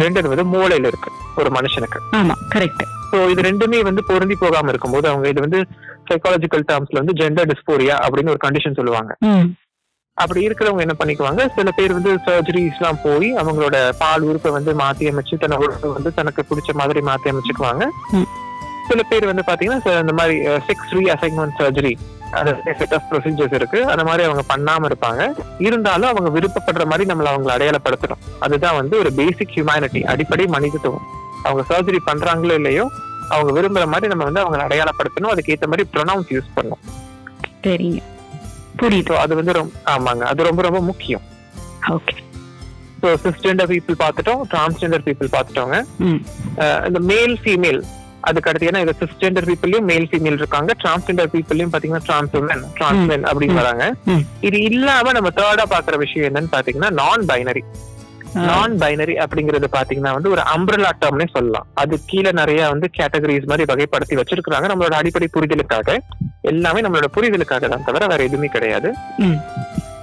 ஜெண்டர் 0.01 0.31
வந்து 0.31 0.45
மூளையில 0.53 0.89
இருக்கு 0.91 1.09
ஒரு 1.41 1.49
மனுஷனுக்கு. 1.57 1.99
ஆமா 2.19 2.35
கரெக்ட் 2.55 2.83
ஸோ 3.11 3.17
இது 3.33 3.41
ரெண்டுமே 3.49 3.79
வந்து 3.89 4.01
பொருந்தி 4.09 4.35
போகாம 4.43 4.71
இருக்கும்போது 4.73 5.07
அவங்க 5.11 5.27
இது 5.33 5.45
வந்து 5.45 5.59
சைக்காலஜிக்கல் 6.09 6.65
டேர்ம்ஸ்ல 6.71 7.01
வந்து 7.01 7.17
ஜெண்டர் 7.21 7.49
டிஸ்போரியா 7.51 7.95
அப்படின்னு 8.05 8.33
ஒரு 8.33 8.43
கண்டிஷன் 8.45 8.77
சொல்லுவாங்க. 8.79 9.11
அப்படி 10.23 10.41
இருக்கிறவங்க 10.47 10.83
என்ன 10.85 10.95
பண்ணிக்குவாங்க? 10.99 11.41
சில 11.55 11.71
பேர் 11.77 11.95
வந்து 11.97 12.11
சர்ஜரிஸ் 12.27 12.77
எல்லாம் 12.79 12.99
போய் 13.05 13.29
அவங்களோட 13.41 13.77
பால் 14.01 14.25
உறுப்பை 14.29 14.51
வந்து 14.57 14.71
மாத்தி 14.81 15.05
அமைச்சு 15.11 15.41
தன்னை 15.43 15.57
உறுப்பை 15.63 15.89
வந்து 15.97 16.11
தனக்கு 16.19 16.43
பிடிச்ச 16.49 16.73
மாதிரி 16.81 17.01
மாத்தி 17.09 17.31
அமைச்சுக்குவாங்க. 17.33 17.85
சில 18.89 19.01
பேர் 19.09 19.29
வந்து 19.31 19.43
பாத்தீங்கன்னா 19.49 19.95
இந்த 20.03 20.15
மாதிரி 20.19 20.35
செக்ஸ் 20.67 20.93
ரீ 20.97 21.03
அசைன்மெண்ட் 21.15 21.57
சர்ஜரி 21.61 21.93
அது 22.39 22.51
செட் 22.79 22.95
ஆஃப் 22.95 23.05
ப்ரொசீஜர்ஸ் 23.09 23.55
இருக்கு. 23.59 23.79
அந்த 23.91 24.03
மாதிரி 24.07 24.23
அவங்க 24.27 24.43
பண்ணாம 24.53 24.87
இருப்பாங்க. 24.89 25.21
இருந்தாலும் 25.67 26.09
அவங்க 26.13 26.29
விருப்பப்படுற 26.37 26.85
மாதிரி 26.91 27.05
நம்மள 27.11 27.27
அவங்களை 27.33 27.53
அடையாளப்படுத்தணும். 27.57 28.23
அதுதான் 28.45 28.77
வந்து 28.81 28.95
ஒரு 29.03 29.11
பேசிக் 29.19 29.55
ஹியூமனிட்டி 29.55 30.01
அடிப்படை 30.13 30.47
மனிதத்துவம். 30.55 31.05
அவங்க 31.47 31.63
சர்ஜரி 31.71 32.01
பண்றாங்களோ 32.09 32.55
இல்லையோ 32.61 32.85
அவங்க 33.35 33.51
விரும்புற 33.59 33.85
மாதிரி 33.93 34.11
நம்ம 34.13 34.25
வந்து 34.29 34.43
அவங்களை 34.43 34.63
அடையாளப்படுத்தணும். 34.67 35.31
அதுக்கேற்ற 35.33 35.67
மாதிரி 35.71 35.85
ப்ரொனவுன்ஸ் 35.95 36.33
யூஸ் 36.35 36.53
பண்ணணும். 36.57 36.83
சரிங்க. 37.65 38.01
புரியுது. 38.81 39.13
அது 39.23 39.33
வந்து 39.39 39.53
ரொம்ப 39.59 39.73
ஆமாங்க. 39.95 40.23
அது 40.31 40.49
ரொம்ப 40.49 40.61
ரொம்ப 40.67 40.79
முக்கியம். 40.89 41.23
ஓகே. 41.95 42.15
ஸோ 43.01 43.07
சிஸ்ஜெண்டர் 43.25 43.69
பீப்புள் 43.71 43.97
பார்த்துட்டோம் 44.03 44.41
டிரான்ஸ்ஜெண்டர் 44.53 45.05
பீப்புள் 45.07 45.29
பார்த்துட்டோங்க. 45.35 45.77
இந்த 46.89 46.99
மேல் 47.11 47.35
ஃபீமேல் 47.43 47.81
அதுக்கு 48.27 48.49
அடுத்து 48.49 48.69
ஏன்னா 48.69 48.79
இது 48.85 48.93
சிஸ்ஜெண்டர் 49.01 49.45
பீப்புளையும் 49.49 49.87
மேல் 49.91 50.07
ஃபீமேல் 50.11 50.39
இருக்காங்க. 50.41 50.71
டிரான்ஸ்ஜெண்டர் 50.83 51.29
பீப்புளையும் 51.33 51.73
பாத்தீங்கன்னா 51.73 52.05
டிரான்ஸ் 52.07 52.33
உமன் 52.39 52.63
டிரான்ஸ்மென் 52.79 53.27
அப்படின்னு. 53.31 53.59
வராங்க. 53.61 53.85
இது 54.47 54.57
இல்லாம 54.69 55.13
நம்ம 55.17 55.31
தேர்டா 55.41 55.65
பாக்குற 55.75 55.97
விஷயம் 56.05 56.27
என்னன்னு 56.29 56.51
பாத்தீங்கன்னா 56.55 56.91
நான் 57.01 57.29
பைனரி 57.31 57.63
நான் 58.33 58.79
பைனரி 58.79 59.13
அப்படிங்கறது 59.13 59.67
பாத்தீங்கன்னா 59.71 60.13
வந்து 60.13 60.29
ஒரு 60.29 60.41
அம்பிரலா 60.55 60.91
டேர்ம்னே 61.01 61.27
சொல்லலாம். 61.33 61.65
அது 61.73 62.03
கீழே 62.05 62.31
நிறைய 62.31 62.69
வந்து 62.69 62.89
கேட்டகரிஸ் 62.97 63.45
மாதிரி 63.45 63.73
வகைப்படுத்தி 63.73 64.15
வச்சிருக்காங்க 64.15 64.67
நம்மளோட 64.67 64.91
அடிப்படை 64.91 65.29
புரிதலுக்காக. 65.37 65.97
எல்லாமே 66.41 66.81
நம்மளோட 66.81 67.05
புரிதலுக்காக 67.15 67.69
தான் 67.69 67.83
தவிர 67.83 68.07
வேற 68.07 68.23
எதுவுமே 68.23 68.47
கிடையாது. 68.47 68.93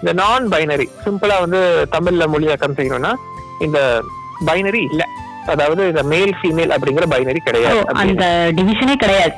இந்த 0.01 0.13
நான் 0.13 0.49
பைனரி 0.49 0.89
சிம்பிளா 1.05 1.41
வந்து 1.41 1.87
தமிழ்ல 1.93 2.27
மொழியாக்கம் 2.27 2.77
செய்யணும்னா 2.79 3.13
இந்த 3.61 4.03
பைனரி 4.47 4.83
இல்ல. 4.91 5.05
அதாவது 5.47 5.89
இந்த 5.89 6.03
மேல் 6.03 6.35
ஃபீமேல் 6.41 6.71
அப்படிங்கிற 6.71 7.07
பைனரி 7.07 7.39
கிடையாது. 7.45 7.81
அந்த 7.95 8.53
டிவிஷனே 8.57 8.95
கிடையாது. 8.95 9.35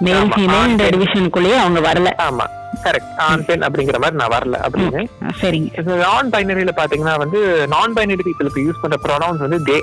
மேல் 0.00 0.30
ஃபீமேல் 0.30 0.70
இந்த. 0.70 0.84
டிவிஷனுக்குள்ளேயே 0.84 1.56
அவங்க 1.56 1.80
வரல. 1.80 2.10
ஆமா. 2.18 2.46
கரெக்ட் 2.86 3.14
ஆண் 3.28 3.44
பெண் 3.44 3.62
அப்படிங்கிற 3.62 3.98
மாதிரி 3.98 4.16
நான் 4.16 4.34
வரல 4.36 4.56
அப்படின்னு. 4.66 5.02
சரிங்க. 5.40 5.82
நான் 6.04 6.30
பைனரியில 6.30 6.74
பாத்தீங்கன்னா 6.80 7.16
வந்து 7.24 7.40
நான் 7.74 7.96
பைனரி 7.96 8.24
பீப்புளுக்கு 8.28 8.64
யூஸ் 8.66 8.82
பண்ற 8.82 8.98
ப்ரொனவுன்ஸ் 9.06 9.44
வந்து 9.46 9.60
தே 9.70 9.78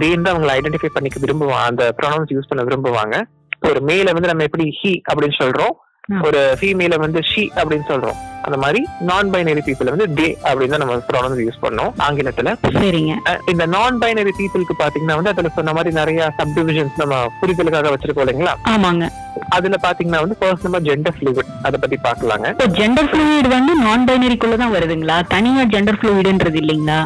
தேன்னு 0.00 0.22
தான் 0.22 0.34
அவங்களை 0.34 0.52
ஐடென்டிஃபை 0.58 0.90
பண்ணிக்க 0.94 1.18
விரும்புவாங்க 1.20 1.70
அந்த 1.70 1.94
ப்ரொனவுன்ஸ் 1.98 2.34
யூஸ் 2.34 2.48
பண்ண 2.48 2.62
விரும்புவாங்க. 2.64 3.16
ஒரு 3.68 3.80
மேல 3.80 4.12
வந்து 4.12 4.28
நம்ம 4.28 4.42
எப்படி 4.42 4.64
ஹி 4.82 4.92
அப்படின்னு 5.10 5.36
சொல்றோம். 5.42 5.74
ஒரு 6.26 6.40
ஃபீமேல 6.58 6.94
வந்து 7.02 7.20
ஷி 7.30 7.42
அப்படின்னு 7.60 7.86
சொல்றோம். 7.90 8.16
அந்த 8.46 8.56
மாதிரி 8.62 8.80
நான் 9.08 9.28
பைனரி 9.32 9.62
பீப்புள் 9.66 9.90
வந்து 9.92 10.06
தே 10.18 10.28
அப்படின்னு 10.46 10.80
நம்ம 10.82 10.94
ப்ரொனவுன்ஸ் 11.08 11.42
யூஸ் 11.44 11.60
பண்ணோம் 11.64 11.92
ஆங்கிலத்துல. 12.06 12.54
சரிங்க. 12.76 13.12
இந்த 13.52 13.64
நான் 13.74 14.00
பைனரி 14.02 14.32
பீப்புளுக்கு 14.38 14.74
பாத்தீங்கன்னா 14.80 15.16
வந்து 15.18 15.32
அதுல 15.32 15.50
சொன்ன 15.58 15.72
மாதிரி 15.76 15.90
நிறைய 15.98 16.30
சப் 16.38 16.54
டிவிஷன்ஸ் 16.56 16.96
நம்ம 17.02 17.18
புரிதலுக்காக 17.40 17.92
வச்சிருக்கோம் 17.94 18.24
இல்லைங்களா? 18.24 18.54
ஆமாங்க. 18.72 19.06
அதுல 19.56 19.78
பாத்தீங்கன்னா 19.84 20.22
வந்து 20.24 20.38
ஃபர்ஸ்ட் 20.40 20.66
நம்ம 20.68 20.80
ஜெண்டர் 20.88 21.16
ஃபிளூவிட் 21.18 21.52
அதை 21.68 21.78
பத்தி 21.84 21.98
பாக்கலாங்க. 22.06 22.48
இப்போ 22.54 22.68
ஜெண்டர் 22.80 23.10
ஃப்ளூயிட் 23.12 23.48
வந்து 23.56 23.74
நான் 23.84 24.06
பைனரிக்குள்ள 24.10 24.58
தான் 24.64 24.74
வருதுங்களா? 24.76 25.18
தனியா 25.34 25.64
ஜெண்டர் 25.74 26.00
ஃப்ளூயிடுன்றது 26.00 26.60
இல்லைங்களா? 26.62 26.98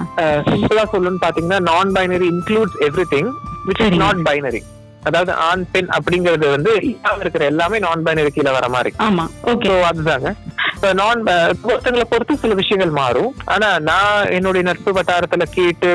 சிம்பிளா 0.50 0.86
சொல்லணும்னு 0.94 1.24
பாத்தீங்கன்னா 1.26 1.60
non 1.70 1.92
binary 1.98 2.28
includes 2.34 2.78
everything 3.14 3.30
which 3.68 3.84
is. 3.88 4.00
Not 4.04 4.24
binary 4.30 4.62
அதாவது 5.06 5.32
ஆண் 5.44 5.64
பெண் 5.72 5.90
அப்படிங்கிறது 5.96 6.46
வந்து 6.50 6.72
இருக்கிற 7.20 7.44
எல்லாமே 7.44 7.78
நான் 7.78 8.04
பைனரி 8.06 8.32
கீழே 8.32 8.52
வர 8.52 8.68
மாதிரி 8.68 8.90
ஆமா 9.02 9.24
ஓகே 9.44 9.72
அதுதாங்க. 9.84 10.30
நான் 11.00 11.22
ஒருத்தங்களை 11.70 12.06
பொறுத்து 12.10 12.36
சில 12.36 12.54
விஷயங்கள் 12.54 12.90
மாறும். 12.90 13.34
ஆனா 13.44 13.78
நான் 13.78 14.30
என்னுடைய 14.30 14.62
நட்பு 14.68 14.92
வட்டாரத்துல 14.92 15.42
கேட்டு. 15.58 15.90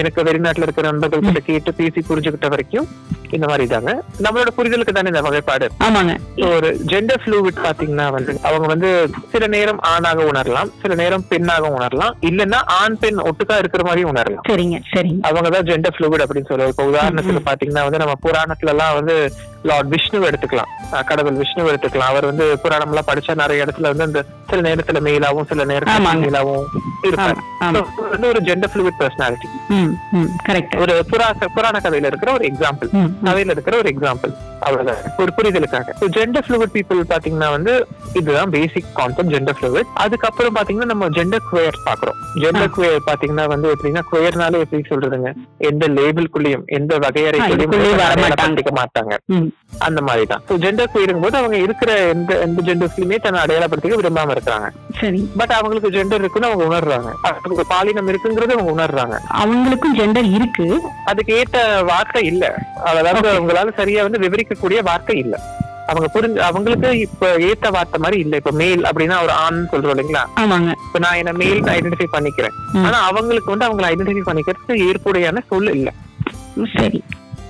எனக்கு 0.00 0.22
வெளிநாட்டுல 0.22 0.66
இருக்கிற 0.66 0.90
நண்பர்கள் 0.90 1.26
கிட்ட 1.26 1.40
கேட்டு 1.40 1.74
பேசி 1.74 2.00
புரிஞ்சுக்கிட்ட 2.08 2.48
வரைக்கும் 2.48 2.88
இந்த 3.36 3.46
மாதிரி 3.46 3.66
தாங்க. 3.66 4.02
நம்மளோட 4.24 4.50
புரிதலுக்கு 4.56 4.92
தானே 4.92 5.10
இந்த 5.12 5.20
வகைப்பாடு. 5.20 5.66
ஆமாங்க. 5.86 6.14
ஒரு 6.54 6.68
ஜெண்டர் 6.90 7.22
ஃப்ளூவிட் 7.24 7.62
பாத்தீங்கன்னா 7.66 8.06
வந்து 8.12 8.32
அவங்க 8.42 8.66
வந்து 8.66 8.90
சில 9.32 9.46
நேரம் 9.46 9.80
ஆணாக 9.92 10.26
உணரலாம் 10.30 10.72
சில 10.82 10.94
நேரம் 10.94 11.24
பெண்ணாக 11.28 11.68
உணரலாம். 11.78 12.16
இல்லைன்னா 12.30 12.60
ஆண் 12.80 12.98
பெண் 12.98 13.22
ஒட்டுக்கா 13.28 13.58
இருக்கிற 13.58 13.84
மாதிரி 13.88 14.04
உணரலாம். 14.10 14.44
சரிங்க 14.50 14.80
சரிங்க. 14.94 15.22
அவங்க 15.30 15.48
தான் 15.48 15.68
ஜெண்டர் 15.70 15.96
ஃப்ளூவிட் 15.98 16.24
அப்படின்னு 16.26 16.50
சொல்லுவோம் 16.50 16.74
இப்போ 16.74 16.86
உதாரணத்துக்கு 16.92 17.48
பாத்தீங்கன்னா 17.50 17.86
வந்து 17.88 18.02
நம்ம 18.04 18.16
புராணத்துல 18.26 18.68
எல்லாம் 18.68 18.94
வந்து 18.94 19.16
லார்ட் 19.62 19.90
விஷ்ணு 19.94 20.18
எடுத்துக்கலாம். 20.28 20.70
கடவுள் 21.10 21.38
விஷ்ணு 21.40 21.68
எடுத்துக்கலாம். 21.70 22.10
அவர் 22.12 22.28
வந்து 22.30 22.46
புராணம் 22.62 22.90
எல்லாம் 22.92 23.08
படிச்சா 23.10 23.34
நிறைய 23.42 23.64
இடத்துல 23.66 23.90
வந்து 23.92 24.08
இந்த 24.10 24.22
சில 24.50 24.60
நேரத்துல 24.68 25.00
மேலாவும் 25.08 25.48
சில 25.52 25.64
நேரத்துல 25.64 25.98
So, 27.74 27.80
வந்து 28.12 28.28
ஒரு 28.28 28.40
ஜெண்டர் 28.46 28.70
ஃப்ளூவிட் 28.72 28.98
பர்சனாலிட்டி 29.00 29.48
ஒரு 30.82 30.94
புரா 31.10 31.26
புராண 31.56 31.76
கதையில 31.84 32.10
இருக்கிற 32.10 32.30
ஒரு 32.32 32.44
எக்ஸாம்பிள். 32.50 32.88
கதையில 33.26 33.54
இருக்கிற 33.54 33.74
ஒரு 33.76 33.88
எக்ஸாம்பிள் 33.92 34.32
அவ்வளவுதான். 34.66 35.00
ஒரு 35.18 35.30
புரிதலுக்காக. 35.36 35.94
ஜெண்டர் 36.16 36.44
ஃப்ளூவிட் 36.46 36.74
பீப்புள் 36.74 37.00
பாத்தீங்கன்னா 37.12 37.48
வந்து 37.56 37.72
இதுதான் 38.12 38.50
பேசிக் 38.50 38.90
கான்செப்ட் 38.98 39.32
ஜெண்டர் 39.34 39.58
ஃப்ளூவிட் 39.60 39.90
அதுக்கப்புறம் 40.04 40.56
பாத்தீங்கன்னா 40.58 40.90
நம்ம 40.92 41.08
ஜெண்டர் 41.18 41.46
குவேர் 41.50 41.80
பாக்குறோம். 41.88 42.18
ஜெண்டர் 42.42 42.72
குவேர் 42.76 43.06
பாத்தீங்கன்னா 43.10 43.46
வந்து 43.54 43.70
எப்படின்னா 43.74 44.02
குவேர்னாலே 44.12 44.60
எப்படி 44.64 44.82
சொல்றதுங்க? 44.90 45.32
எந்த 45.70 45.86
லேபிள்குள்ளேயும் 45.98 46.66
எந்த 46.78 46.98
வகையறைக்குள்ளேயும் 47.06 48.78
மாட்டாங்க. 48.80 49.12
அந்த 49.86 50.00
மாதிரி 50.06 50.24
தான் 50.30 50.42
ஸோ 50.48 50.54
ஜெண்டர் 50.64 50.90
குவேருங்கும் 50.92 51.24
போது 51.24 51.36
அவங்க 51.40 51.56
இருக்கிற 51.66 51.90
எந்த 52.14 52.32
எந்த 52.46 52.62
ஜெண்டர்ஸ்லயுமே 52.66 53.16
தன்னை 53.24 53.38
அடையாளப்படுத்திக்க 53.42 54.00
விரும்பாம 54.00 54.34
இருக்கிறாங்க. 54.34 54.68
சரி. 55.00 55.20
பட் 55.40 55.54
அவங்களுக்கு 55.58 55.90
ஜெண்டர் 55.96 56.22
இருக்குன்னு 56.22 56.50
அவங்க 56.50 56.64
உணர்றாங்க. 56.70 57.10
அவங்களுக்கு 57.30 57.64
பாலினம் 57.72 58.10
இருக்குங்கிறது 58.12 58.56
அவங்க 58.56 58.72
உணர்றாங்க. 58.76 59.16
அவங்களுக்கும் 59.42 59.96
ஜெண்டர் 60.00 60.28
இருக்கு. 60.38 60.66
அதுக்கு 61.12 61.34
ஏத்த 61.40 61.58
வார்த்தை 61.90 62.22
இல்ல. 62.32 62.44
அதாவது 63.00 63.28
அவங்களால 63.34 63.74
சரியா 63.80 64.02
வந்து 64.08 64.22
விவரிக்கக்கூடிய 64.26 64.80
வார்த்தை 64.90 65.16
இல்ல. 65.24 65.36
அவங்க 65.90 66.08
புரிஞ்சு 66.14 66.40
அவங்களுக்கு 66.48 66.90
இப்ப 67.06 67.30
ஏத்த 67.48 67.70
வார்த்தை 67.76 67.98
மாதிரி 68.04 68.18
இல்ல. 68.24 68.36
இப்ப 68.42 68.52
மேல் 68.60 68.84
அப்படின்னா 68.90 69.16
ஒரு 69.26 69.32
ஆண் 69.44 69.58
சொல்றோம் 69.72 69.94
இல்லைங்களா? 69.94 70.22
இப்ப 70.86 71.00
நான் 71.06 71.18
என்ன 71.22 71.32
மேல் 71.42 71.62
ஐடென்டிஃபை 71.76 72.08
பண்ணிக்கிறேன். 72.16 72.54
ஆனா 72.86 73.00
அவங்களுக்கு 73.08 73.52
வந்து 73.54 73.68
அவங்களை 73.68 73.88
ஐடென்டிஃபை 73.92 74.24
பண்ணிக்கிறதுக்கு 74.28 74.86
ஏற்புடையான 74.90 75.42
சொல் 75.50 75.72
இல்ல. 75.78 75.90
சரி. 76.78 77.00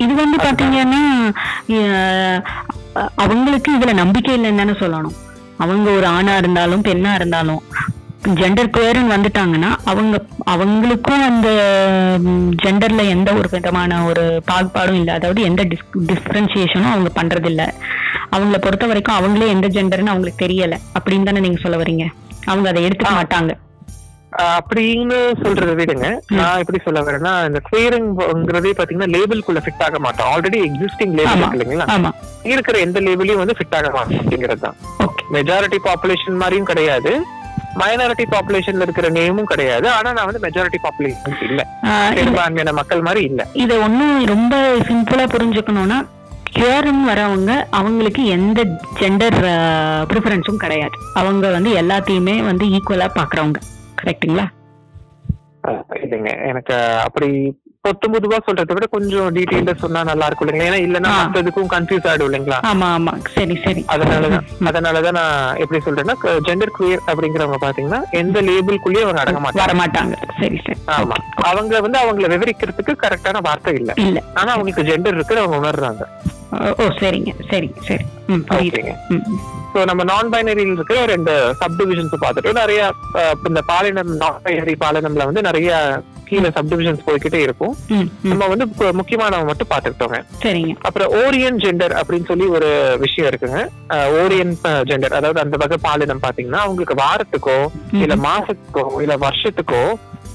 இது 0.04 0.12
வந்து 0.22 0.38
பாத்தீங்கன்னா 0.44 1.02
அவங்களுக்கு 3.24 3.70
இதுல 3.78 3.92
நம்பிக்கை 4.02 4.32
இல்லைன்னு 4.36 4.60
தானே 4.62 4.74
சொல்லணும். 4.82 5.16
அவங்க 5.64 5.88
ஒரு 5.98 6.06
ஆணா 6.18 6.32
இருந்தாலும் 6.42 6.86
பெண்ணா 6.88 7.12
இருந்தாலும் 7.20 7.62
ஜெண்டர் 8.40 8.72
குயர்னு 8.74 9.12
வந்துட்டாங்கன்னா 9.12 9.70
அவங்க 9.90 10.16
அவங்களுக்கும் 10.52 11.22
அந்த 11.28 11.48
ஜெண்டர்ல 12.64 13.04
எந்த 13.14 13.30
ஒரு 13.38 13.48
விதமான 13.54 13.98
ஒரு 14.10 14.24
பாகுபாடும் 14.50 14.98
இல்லை. 15.00 15.12
அதாவது 15.18 15.40
எந்த 15.48 15.62
டிஃபரன்சியேஷனும் 16.10 16.92
அவங்க 16.92 17.10
பண்றது 17.18 17.48
இல்ல 17.52 17.62
அவங்கள 18.36 18.58
பொறுத்த 18.66 18.86
வரைக்கும் 18.90 19.18
அவங்களே 19.20 19.48
எந்த 19.56 19.68
ஜெண்டர்னு 19.76 20.12
அவங்களுக்கு 20.14 20.44
தெரியல. 20.46 20.78
அப்படின்னு 20.98 21.28
தானே 21.30 21.44
நீங்க 21.46 21.60
சொல்ல 21.64 21.82
வரீங்க. 21.82 22.06
அவங்க 22.50 22.68
அதை 22.72 22.80
எடுத்துக்க. 22.88 23.14
மாட்டாங்க. 23.20 23.52
அப்படின்னு 24.50 25.18
சொல்றதை 25.42 25.74
விடுங்க. 25.80 26.06
நான் 26.38 26.60
எப்படி 26.62 26.78
சொல்ல 26.84 27.00
வரேன்னா 27.06 27.32
இந்த 27.48 27.60
குயருங்கிறதே 27.68 28.72
பாத்தீங்கன்னா 28.78 29.10
லேபிள்குள்ள 29.14 29.60
ஃபிட் 29.64 29.84
ஆக 29.86 29.98
மாட்டோம். 30.04 30.28
Already 30.32 30.58
existing 30.68 31.14
label. 31.18 31.42
இருக்கு 31.42 31.58
இல்லைங்களா? 31.58 32.12
இருக்கிற 32.52 32.78
எந்த 32.78 33.00
லேபிளையும் 33.00 33.42
வந்து 33.42 33.56
ஃபிட் 33.58 33.76
ஆக 33.78 33.90
மாட்டோம் 33.96 34.20
அப்படிங்கிறது 34.22 34.64
தான். 34.66 34.78
ஓகே 35.06 35.24
மெஜாரிட்டி 35.36 35.80
பாப்புலேஷன் 35.88 36.40
மாதிரியும் 36.42 36.70
கிடையாது. 36.72 37.12
மைனாரிட்டி 37.80 38.24
பாப்புலேஷன்ல 38.32 38.86
இருக்கிற 38.86 39.08
நேமும் 39.18 39.50
கிடையாது. 39.50 39.86
ஆனா 39.96 40.08
நான் 40.16 40.28
வந்து 40.30 40.42
மெஜாரிட்டி 40.46 40.80
பாப்புலேஷன் 40.86 41.36
இல்ல. 41.48 41.62
பெரும்பான்மையான 42.16 42.72
மக்கள் 42.80 43.06
மாதிரி 43.06 43.22
இல்ல. 43.30 43.46
இதை 43.64 43.76
ஒன்றும் 43.86 44.18
ரொம்ப 44.32 44.56
சிம்பிளா 44.88 45.26
புரிஞ்சுக்கணும்னா 45.34 46.00
கியூர்னு 46.56 47.04
வரவங்க 47.10 47.52
அவங்களுக்கு 47.78 48.22
எந்த 48.36 48.60
ஜெண்டர் 49.00 49.38
ப்ரிஃபரன்ஸும் 50.10 50.62
கிடையாது. 50.64 50.96
அவங்க 51.20 51.44
வந்து 51.50 51.70
எல்லாத்தையுமே 51.82 52.34
வந்து 52.50 52.64
ஈக்குவலா 52.78 53.08
பாக்குறவங்க. 53.18 53.60
கரெக்ட்டுங்களா 54.02 54.46
இல்லைங்க. 55.98 56.30
எனக்கு 56.42 56.74
அப்படி 57.04 57.26
பொத்து 57.84 58.06
பொதுவா 58.12 58.36
சொல்றதை 58.46 58.72
விட 58.74 58.86
கொஞ்சம் 58.88 59.28
டீட்டெயில்டா 59.36 59.74
சொன்னா 59.76 60.00
நல்லா 60.02 60.26
இருக்கும் 60.26 60.44
இல்லைங்களா? 60.44 60.68
ஏன்னா 60.70 60.80
இல்லைன்னா. 60.82 61.10
மற்றதுக்கும் 61.18 61.70
கன்ஃபியூஸ் 61.72 62.06
ஆயிடும் 62.10 62.28
இல்லைங்களா? 62.28 62.58
ஆமா 62.70 62.88
ஆமா. 62.96 63.12
சரி 63.36 63.54
சரி. 63.64 63.82
அதனாலதான். 63.88 64.44
அதனாலதான் 64.68 65.16
நான் 65.18 65.34
எப்படி 65.56 65.80
சொல்றேன்னா 65.86 66.16
ஜெண்டர் 66.48 66.74
குயர் 66.76 67.04
அப்படிங்கிறவங்க 67.06 67.60
பாத்தீங்கன்னா 67.64 68.00
எந்த 68.14 68.40
லேபிள்குள்ளேயும் 68.40 69.06
அவங்க 69.06 69.22
அடங்க 69.22 69.40
மாட்டாங்க. 69.40 69.64
வர 69.64 69.76
மாட்டாங்க 69.80 70.14
சரி 70.40 70.58
சரி. 70.66 70.78
ஆமா. 70.96 71.18
அவங்க 71.44 71.80
வந்து 71.80 72.00
அவங்கள 72.02 72.28
விவரிக்கிறதுக்கு 72.34 72.94
கரெக்டான 73.04 73.42
வார்த்தை 73.48 73.74
இல்ல. 73.74 73.92
இல்ல. 74.04 74.20
ஆனா 74.34 74.50
அவங்களுக்கு 74.52 74.88
ஜெண்டர் 74.90 75.18
இருக்குன்னு 75.18 75.44
அவங்க 75.44 75.58
உணர்றாங்க. 75.62 76.04
ஓ, 76.52 76.84
சரிங்க 77.00 77.32
சரி 77.50 77.68
சரி. 77.88 78.04
ம் 78.32 78.42
புரியுது. 78.48 78.80
ஓகேங்க 78.80 78.94
ம். 79.14 79.38
ஸோ 79.74 79.84
நம்ம 79.90 80.02
நான் 80.10 80.32
பைனரியில் 80.32 80.74
இருக்கிற 80.76 81.04
ரெண்டு 81.12 81.32
சப் 81.60 81.76
டிவிஷன்ஸ் 81.78 82.22
பார்த்துட்டு 82.24 82.52
நிறைய 82.62 82.80
இந்த 83.50 83.60
பாலினம் 83.70 84.10
நான் 84.22 84.42
பைனரி 84.46 84.74
பாலினம்ல 84.82 85.28
வந்து 85.28 85.42
நிறைய 85.48 85.70
கீழே 86.28 86.50
சப் 86.56 86.68
டிவிஷன்ஸ் 86.70 87.06
போய்கிட்டே 87.06 87.40
இருக்கும். 87.46 87.72
நம்ம 88.30 88.46
வந்து 88.52 88.66
முக்கியமானவங்க 89.00 89.48
மட்டும் 89.50 89.70
பார்த்துக்கிட்டோங்க. 89.72 90.18
சரிங்க. 90.44 90.74
அப்புறம் 90.88 91.10
ஓரியன் 91.22 91.60
ஜெண்டர் 91.64 91.94
அப்படின்னு 92.00 92.30
சொல்லி 92.30 92.46
ஒரு 92.56 92.68
விஷயம் 93.04 93.28
இருக்குங்க. 93.30 93.58
ஓரியன் 94.22 94.54
ஜெண்டர் 94.90 95.16
அதாவது 95.18 95.42
அந்த 95.44 95.58
வகை 95.62 95.78
பாலினம் 95.88 96.24
பாத்தீங்கன்னா 96.26 96.62
அவங்களுக்கு 96.66 96.96
வாரத்துக்கோ 97.04 97.58
இல்ல 98.04 98.16
மாசத்துக்கோ 98.28 98.86
இல்ல 99.04 99.16
வருஷத்துக்கோ 99.26 99.82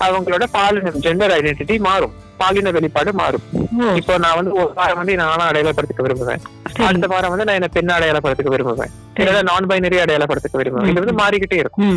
அவங்களோட 0.08 0.46
பாலினம் 0.58 1.02
ஜெண்டர் 1.06 1.36
ஐடென்டிட்டி 1.38 1.78
மாறும். 1.90 2.16
பாலின 2.42 2.72
வெளிப்பாடு 2.78 3.12
மாறும். 3.22 3.46
இப்போ 4.00 4.14
நான் 4.26 4.38
வந்து 4.40 4.52
ஒரு 4.60 4.72
வாரம் 4.80 5.00
வந்து 5.02 5.16
நான் 5.22 5.48
அடையாளப்படுத்திக்க 5.50 6.06
விரும்புவேன். 6.08 6.42
அடுத்த 6.88 7.08
வாரம் 7.14 7.34
வந்து 7.34 7.48
நான் 7.50 7.60
என்ன 7.60 7.70
பெண் 7.76 7.94
அடையாளப்படுத்திக்க 7.98 8.52
விரும்புவேன். 8.56 8.94
இல்ல 9.22 9.42
நான் 9.50 9.70
பைனரி 9.72 10.00
அடையாளப்படுத்திக்க 10.04 10.58
விரும்புவேன். 10.62 10.90
இது 10.94 11.04
வந்து 11.04 11.20
மாறிக்கிட்டே 11.22 11.60
இருக்கும். 11.64 11.94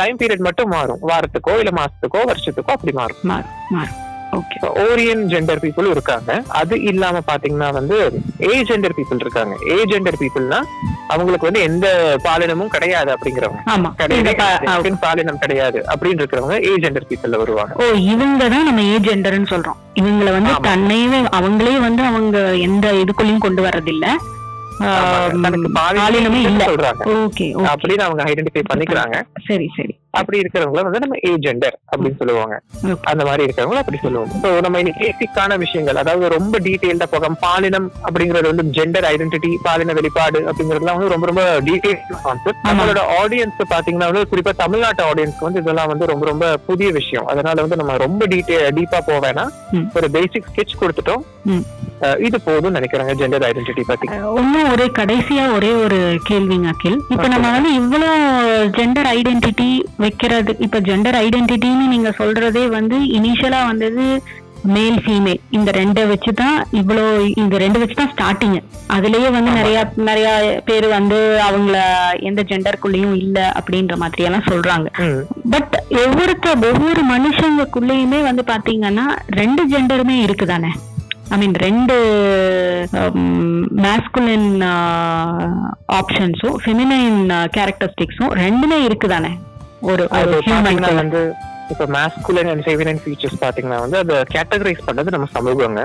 டைம் 0.00 0.20
பீரியட் 0.22 0.46
மட்டும் 0.48 0.72
மாறும். 0.76 1.02
வாரத்துக்கோ 1.10 1.54
இல்ல 1.62 1.72
மாசத்துக்கோ 1.80 2.22
வருஷத்துக்கோ 2.32 2.74
அப்படி 2.78 2.94
மாறும் 3.00 3.22
மாறும். 3.32 3.52
ஓரியன் 4.82 5.22
ஜெண்டர் 5.32 5.60
பீப்புள் 5.62 5.88
இருக்காங்க. 5.94 6.30
அது 6.60 6.74
இல்லாம 6.90 7.20
பாத்தீங்கன்னா 7.30 7.68
வந்து 7.78 7.96
ஏ 8.50 8.54
ஜெண்டர் 8.70 8.96
பீப்புள் 8.98 9.22
இருக்காங்க. 9.24 9.54
ஏ 9.74 9.78
ஜெண்டர் 9.92 10.18
பீப்புள்னா 10.20 10.58
அவங்களுக்கு 11.12 11.48
வந்து 11.48 11.62
எந்த 11.68 11.86
பாலினமும் 12.26 12.72
கிடையாது 12.74 13.10
அப்படிங்கிறவங்க. 13.14 13.90
கிடையாது. 14.02 14.92
பாலினம் 15.04 15.40
கிடையாது 15.44 15.80
அப்படின்னு 15.92 16.22
இருக்கிறவங்க 16.22 16.58
ஏ 16.68 16.74
ஜெண்டர் 16.84 17.08
பீப்புள்ல 17.10 17.40
வருவாங்க. 17.42 17.74
ஓ 17.84 17.96
இவங்க 18.12 18.42
தான் 18.54 18.68
நம்ம 18.68 18.84
ஏ 18.92 18.98
ஜெண்டர்னு 19.08 19.52
சொல்றோம். 19.54 19.80
இவங்கள 20.02 20.30
வந்து. 20.38 20.54
தன்னையே 20.68 21.20
அவங்களே 21.38 21.74
வந்து 21.86 22.04
அவங்க 22.12 22.38
எந்த 22.68 22.86
இதுக்குள்ளயும் 23.02 23.44
கொண்டு 23.46 23.64
வர்றதில்ல 23.68 24.06
பாலினமே 25.78 26.38
இல்ல. 26.50 26.62
சொல்றாங்க. 26.70 27.02
ஓகே 27.18 27.46
அப்படின்னு 27.72 28.04
அவங்க 28.06 28.22
ஐடென்டிஃபை 28.30 28.62
பண்ணிக்கிறாங்க. 28.70 29.16
சரி 29.48 29.66
சரி. 29.76 29.94
அப்படி 30.18 30.40
இருக்கிறவங்கள 30.42 30.82
வந்து 30.86 31.02
நம்ம 31.02 31.18
ஏ 31.28 31.30
ஜெண்டர் 31.44 31.76
அப்படின்னு 31.90 32.18
சொல்லுவாங்க. 32.20 32.54
அந்த 33.10 33.22
மாதிரி 33.28 33.44
இருக்கிறவங்கள 33.46 33.82
அப்படி 33.82 33.98
சொல்லுவோம் 34.02 34.32
ஸோ 34.42 34.48
நம்ம 34.66 34.80
இன்னைக்கு 34.82 35.04
பேசிக்கான 35.04 35.56
விஷயங்கள் 35.62 36.00
அதாவது 36.02 36.32
ரொம்ப 36.36 36.58
டீடைல்டா 36.66 37.06
போகாம 37.14 37.38
பாலினம் 37.44 37.88
அப்படிங்கிறது 38.06 38.50
வந்து 38.52 38.66
ஜெண்டர் 38.76 39.06
ஐடென்டிட்டி 39.12 39.50
பாலின 39.66 39.94
வெளிப்பாடு 39.98 40.40
அப்படிங்கறதுலாம் 40.48 40.98
வந்து 40.98 41.14
ரொம்ப 41.14 41.28
ரொம்ப 41.30 41.44
டீடைல் 41.68 41.96
கான்செப்ட் 42.26 42.66
நம்மளோட 42.68 43.02
ஆடியன்ஸ் 43.20 43.62
பாத்தீங்கன்னா 43.74 44.10
வந்து 44.12 44.30
குறிப்பா 44.32 44.54
தமிழ்நாட்டு 44.62 45.04
ஆடியன்ஸ்க்கு 45.10 45.48
வந்து 45.48 45.62
இதெல்லாம் 45.64 45.90
வந்து 45.92 46.10
ரொம்ப 46.12 46.26
ரொம்ப 46.32 46.46
புதிய 46.68 46.88
விஷயம். 46.98 47.28
அதனால 47.32 47.62
வந்து 47.64 47.80
நம்ம 47.80 47.96
ரொம்ப 48.06 48.22
டீட்டெயில் 48.32 48.74
டீப்பா 48.78 49.00
போவேனா. 49.10 49.46
ஒரு 49.98 50.08
பேசிக் 50.16 50.50
ஸ்கெட்ச் 50.50 50.80
கொடுத்துட்டோம். 50.82 51.24
இது 52.26 52.36
போதும்னு 52.46 52.76
நினைக்கிறாங்க 52.78 53.12
ஜெண்டர் 53.18 53.46
ஐடென்டிட்டி 53.48 53.82
பத்தி. 53.84 54.06
இன்னும் 54.40 54.70
ஒரே 54.72 54.86
கடைசியா 54.98 55.44
ஒரே 55.56 55.72
ஒரு 55.84 55.98
கேள்விங்க 56.28 56.70
அகில். 56.72 56.98
இப்ப 57.14 57.26
நம்ம 57.28 57.50
வந்து 57.56 57.72
இவ்வளோ 57.80 58.10
ஜெண்டர் 58.78 59.08
ஐடென்டிட்டி 59.14 59.68
வைக்கிறது 59.98 60.54
இப்ப 60.66 60.80
ஜெண்டர் 60.88 61.18
ஐடென்டிட்டின்னு 61.24 61.86
நீங்க 61.88 62.12
சொல்றதே 62.20 62.64
வந்து 62.74 62.98
இனிஷியலா 63.18 63.60
வந்தது 63.66 64.06
மேல் 64.74 64.98
ஃபீமேல் 65.04 65.40
இந்த 65.50 65.70
ரெண்டை 65.76 66.02
வச்சு 66.10 66.32
தான் 66.34 66.58
இவ்வளோ 66.80 67.04
இந்த 67.42 67.54
ரெண்டு 67.62 67.78
வச்சு 67.80 67.96
தான் 67.96 68.12
ஸ்டார்டிங் 68.12 68.58
அதுலயே 68.96 69.28
வந்து 69.36 69.50
நிறைய 69.56 69.78
நிறைய 70.08 70.28
பேர் 70.64 70.86
வந்து 70.88 71.18
அவங்கள 71.46 71.78
எந்த 72.28 72.42
ஜெண்டருக்குள்ளேயும் 72.50 73.16
இல்ல 73.22 73.38
அப்படின்ற 73.58 73.96
மாதிரி 73.96 74.26
எல்லாம் 74.28 74.48
சொல்றாங்க. 74.50 74.86
பட் 75.54 75.74
ஒவ்வொருத்த 76.02 76.48
ஒவ்வொரு 76.68 77.02
மனுஷங்களுக்குள்ளேயுமே 77.10 78.20
வந்து 78.28 78.44
பாத்தீங்கன்னா 78.52 79.06
ரெண்டு 79.40 79.64
ஜெண்டருமே 79.72 80.16
இருக்குதானே? 80.26 80.72
ஐ 81.32 81.36
மீன் 81.42 81.54
ரெண்டு 81.66 81.94
மேஸ்குலின் 83.84 84.50
ஆப்ஷன்ஸும் 85.98 86.58
ஃபெமினைன் 86.64 87.20
கேரக்டரிஸ்டிக்ஸும் 87.56 88.34
ரெண்டுமே 88.42 88.78
இருக்குதானே? 88.88 89.32
ஒரு 89.90 90.02
அது 90.18 90.34
ஒரு 90.38 90.98
வந்து 91.02 91.22
இப்ப 91.72 91.84
மாஸ்குலன் 91.96 92.50
அண்ட் 92.52 92.64
ஃபெமினைன் 92.66 93.00
ஃபீச்சர்ஸ் 93.02 93.38
பாத்தீங்கன்னா 93.44 93.78
வந்து 93.84 93.98
அதை 94.02 94.16
கேட்டகரைஸ் 94.34 94.86
பண்றது 94.88 95.14
நம்ம 95.14 95.28
சமூகங்க. 95.36 95.82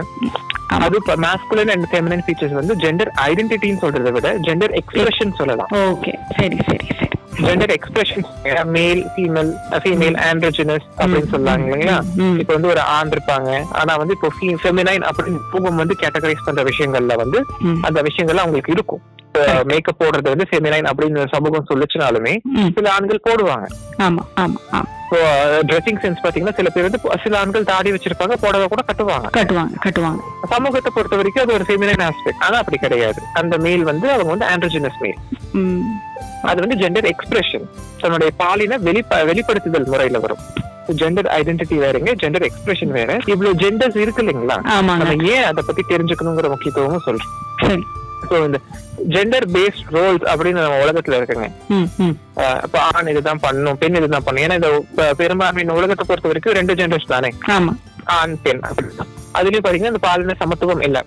அது 0.86 0.96
இப்ப 1.02 1.16
மாஸ்குலன் 1.26 1.72
அண்ட் 1.76 1.88
ஃபெமினைன் 1.92 2.24
ஃபீச்சர்ஸ் 2.26 2.58
வந்து 2.60 2.76
ஜெண்டர் 2.84 3.12
ஐடென்டிட்டின்னு 3.30 3.84
சொல்றதை 3.84 4.12
விட 4.18 4.30
ஜெண்டர் 4.48 4.74
எக்ஸ்பிரஷன் 4.82 5.38
சொல்லலாம். 5.42 5.72
ஓகே 5.86 6.14
சரி 6.40 6.58
சரி 6.70 6.88
சரி. 7.00 7.07
Gender 7.46 7.74
expressions 7.78 8.64
male 8.76 9.02
female 9.16 9.52
female 9.84 10.18
androgynous 10.30 10.88
அப்படின்னு 10.98 11.30
சொல்லுவாங்க 11.34 11.66
இல்லைங்களா. 11.66 11.98
இப்ப 12.40 12.54
வந்து 12.54 12.72
ஒரு 12.74 12.82
ஆண் 12.96 13.12
இருப்பாங்க. 13.16 13.52
ஆனா 13.82 13.96
வந்து 13.96 14.16
இப்போ 14.18 14.32
ஃபெமினைன் 14.64 15.06
அப்படின்னு 15.10 15.40
சமூகம் 15.52 15.82
வந்து 15.82 15.96
கேட்டகரைஸ் 16.02 16.46
பண்ற 16.46 16.64
விஷயங்கள்ல 16.64 17.16
வந்து. 17.24 17.42
அந்த 17.82 18.02
விஷயங்கள்லாம் 18.10 18.46
அவங்களுக்கு 18.46 18.72
இருக்கும். 18.72 19.04
மேக்கப் 19.64 20.00
போடுறது 20.02 20.28
வந்து 20.34 20.46
ஃபெமினைன் 20.52 20.88
அப்படின்னு 20.92 21.28
சமூகம் 21.32 21.68
சொல்லுச்சுனாலுமே. 21.72 22.34
சில 22.76 22.92
ஆண்கள் 22.92 23.26
போடுவாங்க. 23.30 23.68
ஆமா 23.98 24.24
ஆமா. 24.44 24.84
ஸோ 25.10 25.18
ட்ரெஸ்ஸிங் 25.68 26.00
சென்ஸ் 26.04 26.22
பாத்தீங்கன்னா 26.24 26.56
சில 26.60 26.70
பேர் 26.76 26.88
வந்து 26.88 27.00
சில 27.26 27.38
ஆண்கள் 27.42 27.68
தாடி 27.72 27.90
வச்சிருப்பாங்க 27.96 28.36
புடவை 28.44 28.66
கூட 28.74 28.84
கட்டுவாங்க. 28.90 29.28
கட்டுவாங்க 29.38 29.76
கட்டுவாங்க. 29.86 30.22
சமூகத்தை 30.54 30.92
பொறுத்த 30.96 31.20
வரைக்கும் 31.20 31.44
அது 31.46 31.56
ஒரு 31.58 31.68
ஃபெமினைன் 31.70 32.04
ஆஸ்பெக்ட் 32.10 32.44
ஆனா 32.48 32.58
அப்படி 32.64 32.80
கிடையாது. 32.86 33.22
அந்த 33.42 33.58
மேல் 33.66 33.84
வந்து 33.92 34.08
அவங்க 34.16 34.30
வந்து 34.36 34.50
ஆண்ட்ரோஜினஸ் 34.54 35.00
மேல். 35.04 35.20
அது 36.50 36.60
வந்து 36.64 36.80
ஜெண்டர் 36.84 37.10
எக்ஸ்பிரஷன் 37.14 37.68
தன்னுடைய 38.02 38.32
பாலின 38.42 38.80
வெளிப்ப 38.88 39.22
வெளிப்படுத்துதல் 39.32 39.92
முறையில 39.94 40.20
வரும். 40.26 40.44
ஜெண்டர் 41.00 41.28
ஐடென்டிட்டி 41.38 41.78
வேறங்க 41.86 42.12
ஜெண்டர் 42.22 42.46
எக்ஸ்பிரஷன் 42.48 42.94
வேற. 42.98 43.12
இவ்வளவு 43.34 43.60
ஜெண்டர்ஸ் 43.64 43.98
இருக்கு 44.04 44.22
இல்லைங்களா? 44.24 44.58
நம்ம 45.02 45.16
ஏன் 45.36 45.48
அதை 45.52 45.62
பத்தி 45.70 45.84
தெரிஞ்சுக்கணுங்கிற 45.94 46.50
முக்கியத்துவமும் 46.54 47.06
சொல்றோம். 47.08 47.34
சரி. 47.64 47.84
ஸோ 48.30 48.38
இந்த 48.48 48.60
ஜெண்டர் 49.16 49.46
பேஸ்ட் 49.56 49.90
ரோல்ஸ் 49.96 50.26
அப்படின்னு 50.32 50.64
நம்ம 50.66 50.80
உலகத்துல 50.86 51.18
இருக்குங்க. 51.20 51.48
இப்ப 52.68 52.78
ஆண் 52.94 53.12
இதுதான் 53.14 53.44
பண்ணணும் 53.46 53.78
பெண் 53.82 54.00
இதுதான் 54.00 54.26
பண்ணணும். 54.28 54.46
ஏன்னா 54.48 54.58
இந்த 54.60 54.72
பெரும்பான்மையின் 55.22 55.78
உலகத்தை 55.80 56.06
பொறுத்த 56.10 56.32
வரைக்கும் 56.32 56.58
ரெண்டு 56.60 56.76
ஜெண்டர்ஸ் 56.80 57.14
தானே? 57.14 57.32
ஆண் 58.18 58.36
பெண். 58.46 58.62
அப்படிதான் 58.70 59.14
அதுலயும் 59.38 59.66
பாத்தீங்கன்னா 59.66 59.94
இந்த 59.94 60.04
பாலின 60.08 60.38
சமத்துவம் 60.42 60.84
இல்ல. 60.88 60.98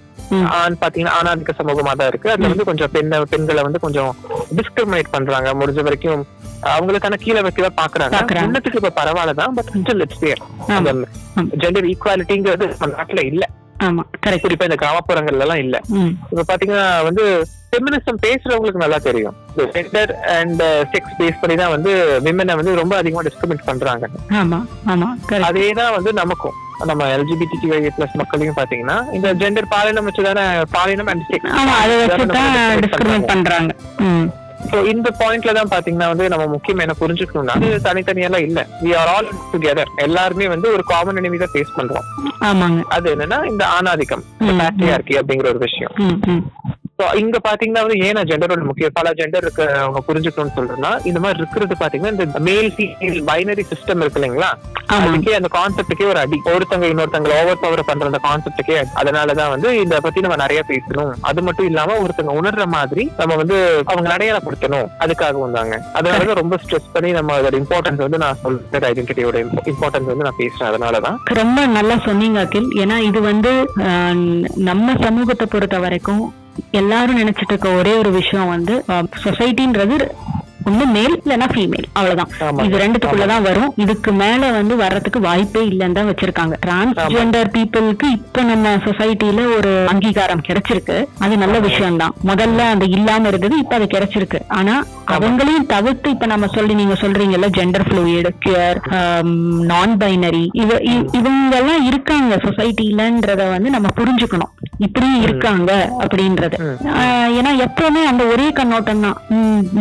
ஆண் 0.59 0.81
பாத்தீங்கன்னா 0.83 1.15
ஆணாதிக்க 1.21 1.53
சமூகமா 1.61 1.93
தான் 2.01 2.11
இருக்கு. 2.11 2.29
அதுல 2.33 2.51
வந்து 2.53 2.67
கொஞ்சம் 2.69 2.93
பெண்ண 2.97 3.23
பெண்களை 3.33 3.63
வந்து 3.69 3.81
கொஞ்சம் 3.85 4.11
டிஸ்கிரிமினேட் 4.59 5.15
பண்றாங்க. 5.15 5.49
முடிஞ்ச 5.61 5.83
வரைக்கும் 5.87 6.23
அவங்களுக்கான 6.75 7.19
கீழே 7.25 7.41
வைக்கவே 7.47 7.71
பாக்குறாங்க. 7.81 8.19
முன்னத்துக்கு 8.45 8.81
இப்ப 8.81 8.93
பரவாயில்ல 9.01 9.35
தான் 9.41 9.55
but 9.59 9.71
still 9.79 10.05
it's 10.05 10.23
there. 10.25 10.43
Gender 11.63 11.89
ஈக்குவாலிட்டிங்கிறது 11.93 12.67
நம்ம 12.81 12.93
நாட்டுல 12.99 13.25
இல்ல. 13.33 13.45
ஆமா. 13.87 14.03
கரெக்ட். 14.25 14.45
குறிப்பா 14.45 14.67
இந்த 14.69 14.79
கிராமப்புறங்கள்ல 14.83 15.45
எல்லாம் 15.47 15.63
இல்ல 15.65 15.77
இப்ப 16.33 16.45
பாத்தீங்கன்னா 16.51 16.87
வந்து 17.09 17.25
ஃபெமினிசம் 17.73 18.23
பேசுறவங்களுக்கு 18.25 18.83
நல்லா 18.83 18.99
தெரியும். 19.09 19.37
ஜெண்டர் 19.75 20.13
அண்ட் 20.37 20.63
செக்ஸ் 20.93 21.15
பேஸ் 21.19 21.41
பண்ணி 21.43 21.57
தான் 21.61 21.73
வந்து 21.75 21.93
விமனை 22.27 22.57
வந்து 22.61 22.73
ரொம்ப 22.81 22.95
அதிகமா 23.01 23.23
டிஸ்கிரிமினேட் 23.29 23.69
பண்றாங்க. 23.71 24.07
ஆமா 24.41 24.59
ஆமா 24.95 25.09
கரெக்ட் 25.29 25.49
அதே 25.51 25.69
தான் 25.81 25.95
வந்து 25.99 26.13
நமக்கும். 26.21 26.57
நம்ம 26.91 27.07
எல்ஜிபிடி 27.15 27.57
பிளஸ் 27.97 28.19
மக்களையும் 28.21 28.59
பாத்தீங்கன்னா 28.59 28.99
இந்த 29.17 29.29
ஜெண்டர் 29.43 29.71
பாலினம் 29.75 30.07
வச்சுதானே 30.09 30.45
பாலினம் 30.77 31.11
அண்ட் 31.13 31.27
செக்ஸ் 31.31 31.57
ஆமா 31.63 31.75
அதை 31.83 31.97
வச்சு 32.03 32.27
தான் 32.37 32.55
டிஸ்கிரிமினேட் 32.85 33.31
பண்றாங்க. 33.33 33.73
ஸோ 34.69 34.79
இந்த 34.93 35.09
பாயிண்ட்ல 35.21 35.53
தான் 35.57 35.71
பாத்தீங்கன்னா 35.73 36.09
வந்து 36.13 36.27
நம்ம 36.33 36.47
முக்கியம் 36.53 36.83
என்ன 36.85 36.95
புரிஞ்சுக்கணும்னா 37.01 37.55
இது 37.67 37.79
தனித்தனியெல்லாம் 37.87 38.45
இல்ல. 38.49 38.61
வி 38.85 38.91
ஆர் 39.01 39.11
ஆல் 39.15 39.29
டுகெதர் 39.53 39.91
எல்லாருமே 40.07 40.49
வந்து 40.55 40.69
ஒரு 40.77 40.85
காமன் 40.93 41.21
enemy 41.21 41.39
தான் 41.43 41.53
ஃபேஸ் 41.55 41.77
பண்றோம். 41.79 42.07
அது 42.97 43.07
என்னன்னா 43.15 43.39
இந்த 43.53 43.65
ஆணாதிக்கம் 43.77 44.25
பேட்ரியார்கி 44.61 45.17
அப்படிங்கிற 45.21 45.49
ஒரு 45.55 45.63
விஷயம். 45.67 45.95
ஸோ 47.01 47.05
இங்க 47.21 47.37
பாத்தீங்கன்னா 47.49 47.83
வந்து 47.85 47.99
ஏன் 48.07 48.19
ஜெண்டரோட 48.31 48.63
முக்கிய 48.71 48.89
பல 48.97 49.13
ஜெண்டர் 49.19 49.45
இருக்கு 49.45 49.65
அவங்க 49.83 50.01
புரிஞ்சுக்கணும்னு 50.09 50.57
சொல்றேன்னா 50.57 50.91
இந்த 51.11 51.19
மாதிரி 51.25 51.41
இருக்கிறது 51.43 51.75
பாத்தீங்கன்னா 51.83 52.25
இந்த 52.27 52.41
மேல் 52.49 52.69
ஃபீமேல் 52.75 53.21
பைனரி 53.29 53.65
சிஸ்டம் 53.71 54.03
இருக்கு 54.03 54.19
இல்லைங்களா? 54.21 54.51
அதுக்கே 54.97 55.35
அந்த 55.39 55.49
கான்செப்டுக்கே 55.57 56.09
ஒரு 56.13 56.21
அடி 56.23 56.39
ஒருத்தங்க 56.55 56.87
இன்னொருத்தங்க 56.93 57.31
ஓவர் 57.39 57.61
பவர் 57.63 57.83
பண்ற 57.91 58.09
அந்த 58.11 58.21
கான்செப்டுக்கே 58.27 58.79
அதனாலதான் 59.01 59.53
வந்து 59.55 59.69
இத 59.83 60.01
பத்தி 60.07 60.25
நம்ம 60.25 60.39
நிறைய 60.43 60.61
பேசணும். 60.71 61.13
அது 61.31 61.41
மட்டும் 61.47 61.69
இல்லாம 61.71 61.97
ஒருத்தங்க 62.05 62.35
உணர்ற 62.41 62.67
மாதிரி 62.77 63.05
நம்ம 63.21 63.37
வந்து 63.43 63.57
அவங்க 63.93 64.11
அடையாளப்படுத்தணும். 64.17 64.91
அதுக்காக 65.05 65.41
வந்தாங்க 65.45 65.75
அதனாலதான் 66.01 66.41
ரொம்ப 66.43 66.59
ஸ்ட்ரெஸ் 66.65 66.93
பண்ணி 66.97 67.13
நம்ம 67.19 67.39
அதோட 67.39 67.57
இம்பார்ட்டன்ஸ் 67.63 68.05
வந்து 68.07 68.21
நான் 68.25 68.41
சொல்ற 68.45 68.83
ஐடென்டிட்டியோட 68.91 69.39
இம்பார்ட்டன்ஸ் 69.75 70.11
வந்து 70.13 70.27
நான் 70.29 70.41
பேசுறேன். 70.43 70.71
அதனாலதான். 70.73 71.19
ரொம்ப 71.41 71.67
நல்லா 71.79 71.99
சொன்னீங்க 72.09 72.41
அகில். 72.47 72.71
ஏன்னா 72.85 72.99
இது 73.09 73.23
வந்து 73.31 73.55
நம்ம 74.71 74.97
சமூகத்தை 75.07 75.49
பொறுத்த 75.57 75.79
வரைக்கும் 75.87 76.23
எல்லாரும் 76.81 77.21
நினைச்சிட்டு 77.23 77.55
இருக்க 77.55 77.79
ஒரே 77.83 77.95
ஒரு 78.03 78.13
விஷயம் 78.21 78.53
வந்து 78.57 78.77
சொசைட்டின்றது 79.27 79.99
ஒண்ணு 80.69 80.85
மேல் 80.95 81.15
இல்லைன்னா 81.19 81.47
ஃபீமேல் 81.53 81.87
அவ்வளவுதான். 81.99 82.31
இது 82.65 82.81
ரெண்டுத்துக்குள்ளதான் 82.81 83.45
வரும். 83.47 83.71
இதுக்கு 83.83 84.11
மேல 84.23 84.51
வந்து 84.57 84.75
வர்றதுக்கு 84.81 85.21
வாய்ப்பே 85.27 85.63
இல்லைன்னு 85.71 85.97
தான் 85.99 86.09
வச்சிருக்காங்க. 86.11 86.55
டிரான்ஸ்ஜெண்டர் 86.65 87.51
பீப்புளுக்கு 87.55 88.07
இப்ப 88.17 88.43
நம்ம 88.51 88.75
சொசைட்டில 88.87 89.45
ஒரு 89.57 89.73
அங்கீகாரம் 89.93 90.45
கிடைச்சிருக்கு. 90.49 90.97
அது 91.25 91.37
நல்ல 91.43 91.57
விஷயம்தான். 91.69 92.15
முதல்ல 92.31 92.67
அது 92.75 92.89
இல்லாம 92.97 93.29
இருந்தது 93.29 93.57
இப்ப 93.63 93.75
அது 93.79 93.89
கிடைச்சிருக்கு. 93.95 94.41
ஆனா 94.59 94.75
அவங்களையும் 95.17 95.71
தவிர்த்து 95.75 96.11
இப்ப 96.17 96.29
நம்ம 96.35 96.51
சொல்லி 96.57 96.75
நீங்க 96.81 96.97
சொல்றீங்கல்ல 97.05 97.51
gender 97.59 97.87
fluid 97.89 98.31
queer 98.47 98.81
non 99.73 99.97
binary 100.05 100.45
இவ 100.65 100.79
இவங்க 101.19 101.57
எல்லாம் 101.63 101.87
இருக்காங்க 101.91 102.37
சொசைட்டிலன்றத 102.47 103.49
வந்து 103.55 103.71
நம்ம 103.77 103.89
புரிஞ்சுக்கணும். 104.01 104.55
இப்படியும் 104.87 105.23
இருக்காங்க 105.27 105.71
அப்படின்றது. 106.03 106.59
ஏன்னா 107.39 107.51
எப்பவுமே 107.67 108.03
அந்த 108.11 108.23
ஒரே 108.33 108.47
கண்ணோட்டம் 108.59 109.05
தான். 109.07 109.19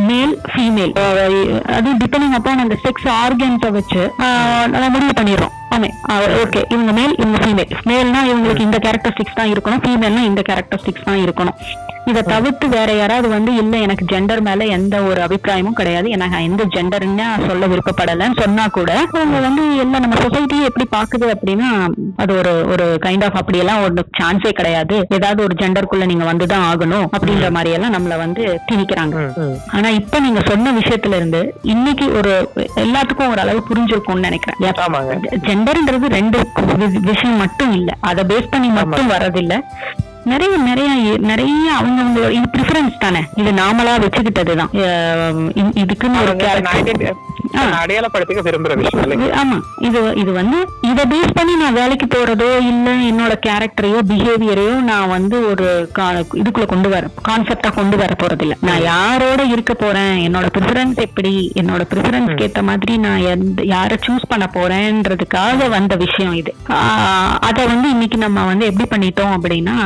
மேல் 0.10 0.34
ஃபீமேல் 0.52 0.94
அது 1.78 1.90
டிபெண்டிங் 2.02 2.36
அப்பான் 2.40 2.64
அந்த 2.66 2.78
செக்ஸ் 2.86 3.08
ஆர்கன்ஸை 3.22 3.72
வச்சு 3.78 4.02
நம்ம 4.74 4.86
முடிவு 4.96 5.14
பண்ணிடுறோம். 5.20 5.54
ஆமே 5.76 5.90
ஓகே 6.44 6.62
இவங்க 6.74 6.92
மேல் 7.00 7.16
இவங்க 7.22 7.40
ஃபீமேல் 7.44 7.72
மேல்னா 7.92 8.22
இவங்களுக்கு 8.32 8.68
இந்த 8.68 8.80
கேரக்டரிஸ்டிக்ஸ் 8.88 9.40
தான் 9.42 9.52
இருக்கணும். 9.54 9.84
ஃபீமேல்னா 9.86 10.24
இந்த 10.32 10.44
கேரக்டரிஸ்டிக்ஸ் 10.50 11.08
தான் 11.10 11.22
இருக்கணும். 11.26 11.58
இதை 12.10 12.22
தவிர்த்து 12.34 12.66
வேற 12.76 12.90
யாராவது 13.00 13.28
வந்து 13.34 13.52
இல்ல 13.62 13.78
எனக்கு 13.86 14.06
ஜெண்டர் 14.12 14.42
மேல 14.48 14.66
எந்த 14.78 14.96
ஒரு 15.10 15.20
அபிப்பிராயமும் 15.22 15.78
கிடையாது. 15.80 16.08
எனக்கு 16.16 16.44
எந்த 16.50 16.64
ஜெண்டர்னு 16.76 17.28
சொல்ல 17.48 17.68
விருப்பப்படலைன்னு 17.74 18.38
சொன்னா 18.42 18.66
கூட 18.78 18.92
அவங்க 19.14 19.40
வந்து 19.48 19.64
எல்லாம் 19.84 20.04
நம்ம 20.06 20.20
சொசைட்டியை 20.26 20.68
எப்படி 20.70 20.88
பாக்குது 20.96 21.28
அப்படின்னா 21.36 21.70
அது 22.24 22.32
ஒரு 22.38 22.54
ஒரு 22.74 22.88
கைண்ட் 23.06 23.26
ஆஃப் 23.28 23.38
அப்படியெல்லாம் 23.42 23.82
ஒரு 23.84 24.06
சான்ஸே 24.20 24.52
கிடையாது. 24.60 24.96
ஏதாவது 25.18 25.44
ஒரு 25.44 25.56
ஜெண்டருக்குள்ள 25.62 26.08
நீங்க 26.12 26.26
வந்துதான் 26.32 26.66
ஆகணும் 26.72 27.06
அப்படின்ற 27.18 27.50
மாதிரி 27.58 27.74
எல்லாம் 27.78 27.96
நம்மள 27.98 28.18
வந்து 28.24 28.44
திணிக்கிறாங்க. 28.72 29.18
ஆனா 29.78 29.90
இப்ப 30.00 30.20
நீங்க 30.28 30.44
சொன்ன 30.52 30.74
விஷயத்துல 30.80 31.20
இருந்து 31.20 31.42
இன்னைக்கு 31.74 32.08
ஒரு 32.18 32.34
எல்லாத்துக்கும் 32.86 33.32
ஒரு 33.34 33.42
அளவு 33.46 33.62
புரிஞ்சிருக்கும்னு 33.70 34.28
நினைக்கிறேன். 34.28 34.60
ஜெண்டர்ன்றது 35.50 36.08
ரெண்டு 36.20 36.38
விஷயம் 37.12 37.42
மட்டும் 37.46 37.74
இல்ல. 37.80 37.90
அத 38.12 38.24
பேஸ் 38.34 38.54
பண்ணி 38.54 38.70
மட்டும் 38.78 39.12
வர்றதில்ல. 39.16 39.56
நிறைய 40.30 40.54
நிறைய 40.64 40.90
நிறைய 41.26 41.48
அவங்கவங்க 41.76 42.22
இது 42.32 42.48
ப்ரிஃபரன்ஸ் 42.54 43.00
தானே? 43.00 43.22
இது 43.36 43.52
நாமளா 43.54 43.94
வச்சுக்கிட்டதுதான். 44.00 44.72
அஹ் 44.82 45.40
இ- 45.56 45.76
இதுக்குன்னு 45.80 46.22
ஒரு 46.22 46.34
அவங்க 47.54 47.76
அடையாளப்படுத்திக்க 47.78 48.42
விரும்புற 48.42 48.74
விஷயம் 48.76 49.22
ஆமா. 49.38 49.56
இது 49.80 50.00
இது 50.16 50.32
வந்து 50.32 50.58
இத 50.82 51.06
பேஸ் 51.06 51.36
பண்ணி 51.36 51.56
நான் 51.56 51.74
வேலைக்கு 51.74 52.08
போறதோ 52.08 52.50
இல்ல 52.64 52.90
என்னோட 53.08 53.34
கேரக்டரையோ 53.46 54.00
பிஹேவியரையோ 54.08 54.76
நான் 54.82 55.10
வந்து 55.10 55.48
ஒரு 55.48 55.68
இதுக்குள்ள 56.34 56.66
கொண்டு 56.66 56.90
வர 56.90 57.06
கான்செப்டா 57.28 57.74
கொண்டு 57.74 57.98
வர 57.98 58.14
போறது 58.16 58.42
இல்ல 58.42 58.56
நான் 58.62 58.84
யாரோட 58.84 59.42
இருக்க 59.46 59.74
போறேன்? 59.76 60.16
என்னோட 60.26 60.48
ப்ரிஃபரன்ஸ் 60.54 61.00
எப்படி? 61.00 61.34
என்னோட 61.56 61.82
ப்ரிஃபரன்ஸ்க்கு 61.90 62.46
ஏத்த 62.48 62.64
மாதிரி 62.64 62.98
நான் 62.98 63.26
எந்த 63.28 63.64
யாரை 63.66 63.98
சூஸ் 64.06 64.30
பண்ண 64.30 64.48
போறேன்றதுக்காக 64.54 65.38
வந்த 65.70 65.96
விஷயம் 65.98 66.34
இது. 66.34 66.54
அத 67.42 67.66
வந்து 67.66 67.90
இன்னைக்கு 67.90 68.18
நம்ம 68.18 68.46
வந்து 68.46 68.66
எப்படி 68.66 68.88
பண்ணிட்டோம் 68.90 69.36
அப்படின்னா 69.36 69.78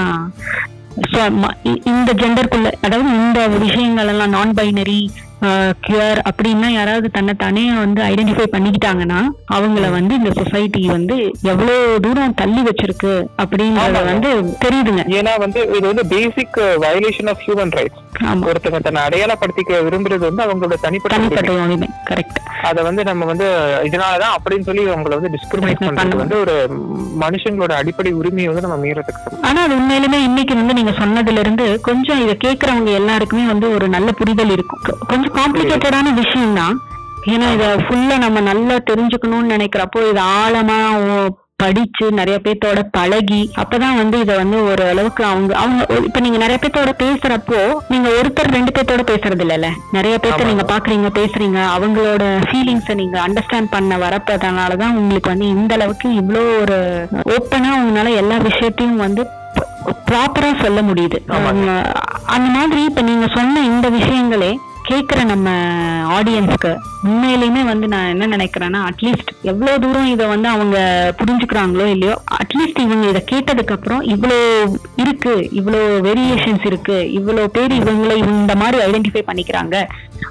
இந்த 1.84 2.10
ஜெண்டருக்குள்ள 2.14 2.70
அதாவது 2.82 3.10
இந்த 3.10 3.48
விஷயங்கள் 3.48 4.08
எல்லாம் 4.08 4.30
நான் 4.30 4.54
பைனரி 4.54 5.00
கியூர் 5.86 6.20
அப்படின்னா 6.30 6.68
யாராவது 6.78 7.08
தன்னை 7.18 7.34
தானே 7.44 7.64
வந்து 7.84 8.02
ஐடென்டிஃபை 8.12 8.48
பண்ணிக்கிட்டாங்கன்னா 8.56 9.20
அவங்கள 9.56 9.90
வந்து 9.98 10.14
இந்த 10.20 10.32
சொசைட்டி 10.40 10.84
வந்து 10.96 11.18
எவ்வளவு 11.52 12.00
தூரம் 12.06 12.38
தள்ளி 12.42 12.64
வச்சிருக்கு 12.70 13.14
அப்படிங்கறது. 13.44 14.06
வந்து 14.12 14.30
தெரியுதுங்க 14.66 15.04
ஏன்னா 15.20 15.34
வந்து 15.46 15.62
இது 15.78 15.86
வந்து 15.92 16.06
basic 16.16 16.60
violation 16.86 17.32
of 17.34 17.44
human 17.48 17.76
rights 17.80 18.02
ஒருத்தங்க 18.50 18.80
தன்னை 18.86 19.02
அடையாளப்படுத்திக்க 19.06 19.78
விரும்புறது 19.86 20.24
வந்து 20.30 20.44
அவங்களோட 20.46 20.76
தனிப்பட்ட 20.86 21.16
தனிப்பட்ட 21.16 21.54
உரிமை. 21.64 21.88
கரெக்ட் 22.10 22.40
அதை 22.70 22.82
வந்து 22.88 23.02
நம்ம 23.08 23.26
வந்து 23.30 23.48
இதனாலதான் 23.88 24.36
அப்படின்னு 24.36 24.68
சொல்லி 24.68 24.84
அவங்கள 24.94 25.16
வந்து 25.20 25.32
டிஸ்கிரிமினேட் 25.36 25.82
பண்றது. 25.88 26.20
வந்து 26.22 26.38
ஒரு 26.44 26.56
மனுஷங்களோட 27.24 27.74
அடிப்படை 27.82 28.12
உரிமையை 28.20 28.48
வந்து 28.50 28.66
நம்ம 28.66 28.78
மீறதுக்கு. 28.84 29.40
ஆனா 29.48 29.60
அது 29.66 29.74
உண்மையிலுமே 29.80 30.20
இன்னைக்கு 30.30 30.54
வந்து 30.60 30.78
நீங்க 30.80 30.94
சொன்னதுல 31.02 31.44
இருந்து 31.46 31.66
கொஞ்சம் 31.88 32.22
இத 32.24 32.36
கேக்குறவங்க 32.46 32.92
எல்லாருக்குமே 33.02 33.46
வந்து 33.54 33.70
ஒரு 33.76 33.88
நல்ல 33.96 34.12
புரிதல் 34.22 34.54
இருக்கும் 34.56 34.84
கொஞ்சம் 35.12 35.33
காம்ப்ளிகேட்டடான 35.34 36.12
விஷயம் 36.18 36.58
தான் 36.58 36.76
ஏன்னா 37.32 37.48
இத 37.54 37.66
ஃபுல்லா 37.84 38.16
நம்ம 38.24 38.40
நல்லா 38.48 38.76
தெரிஞ்சுக்கணும்னு 38.88 39.54
நினைக்கிறப்போ 39.54 40.02
இது 40.10 40.22
ஆழமா 40.36 40.78
படிச்சு 41.60 42.06
நிறைய 42.12 42.38
பேர்த்தோட 42.40 42.80
பழகி 42.94 43.40
அப்பதான் 43.62 44.00
வந்து 44.00 44.18
இத 44.20 44.32
வந்து 44.36 44.58
ஒரு 44.70 44.84
அளவுக்கு 44.90 45.22
அவங்க 45.26 45.52
அவங்க 45.58 45.78
இப்ப 46.08 46.20
நீங்க 46.20 46.38
நிறைய 46.38 46.58
பேர்த்தோட 46.58 46.92
பேசுறப்போ 47.00 47.60
நீங்க 47.90 48.08
ஒருத்தர் 48.18 48.56
ரெண்டு 48.56 48.72
பேர்த்தோட 48.72 49.04
பேசுறது 49.12 49.44
இல்லைல்ல 49.46 49.68
நிறைய 49.92 50.16
பேர்த்த. 50.18 50.48
நீங்க 50.50 50.66
பாக்குறீங்க 50.72 51.10
பேசுறீங்க 51.20 51.60
அவங்களோட 51.76 52.24
ஃபீலிங்ஸ 52.48 52.96
நீங்க 52.96 53.18
அண்டர்ஸ்டாண்ட் 53.22 53.72
பண்ண 53.72 53.98
வரப்பதனாலதான் 53.98 54.98
உங்களுக்கு 54.98 55.32
வந்து 55.34 55.48
இந்த 55.56 55.74
அளவுக்கு 55.74 56.10
இவ்ளோ 56.16 56.44
ஒரு 56.60 56.80
ஓப்பனா 57.36 57.72
உங்களால 57.80 58.16
எல்லா 58.18 58.40
விஷயத்தையும் 58.50 59.02
வந்து 59.02 59.24
ப்ராப்பரா 60.08 60.52
சொல்ல 60.62 60.80
முடியுது. 60.82 61.18
அந்த 62.36 62.48
மாதிரி 62.56 62.82
இப்ப 62.86 63.02
நீங்க 63.04 63.28
சொன்ன 63.34 63.64
இந்த 63.72 63.88
விஷயங்களே 63.96 64.52
கேட்குற 64.94 65.22
நம்ம 65.26 65.50
ஆடியன்ஸ்க்கு 66.16 66.72
உண்மையிலுமே 67.04 67.62
வந்து 67.64 67.88
நான் 67.88 68.10
என்ன 68.10 68.26
நினைக்கிறேன்னா 68.28 68.80
அட்லீஸ்ட் 68.84 69.32
எவ்வளோ 69.44 69.78
தூரம் 69.78 70.06
இதை 70.06 70.26
வந்து 70.28 70.50
அவங்க 70.50 70.78
புரிஞ்சுக்கிறாங்களோ 71.18 71.86
இல்லையோ 71.86 72.16
அட்லீஸ்ட் 72.38 72.80
இவங்க 72.80 73.06
இதை 73.10 73.22
கேட்டதுக்கப்புறம் 73.32 74.02
இவ்வளோ 74.14 74.38
இருக்கு 74.96 75.34
இவ்வளோ 75.52 75.80
வேரியேஷன்ஸ் 76.00 76.66
இருக்கு 76.66 76.98
இவ்வளோ 77.14 77.46
பேர் 77.48 77.74
இவங்களை 77.74 78.18
இந்த 78.28 78.56
மாதிரி 78.56 78.80
ஐடென்டிஃபை 78.86 79.24
பண்ணிக்கிறாங்க 79.28 79.76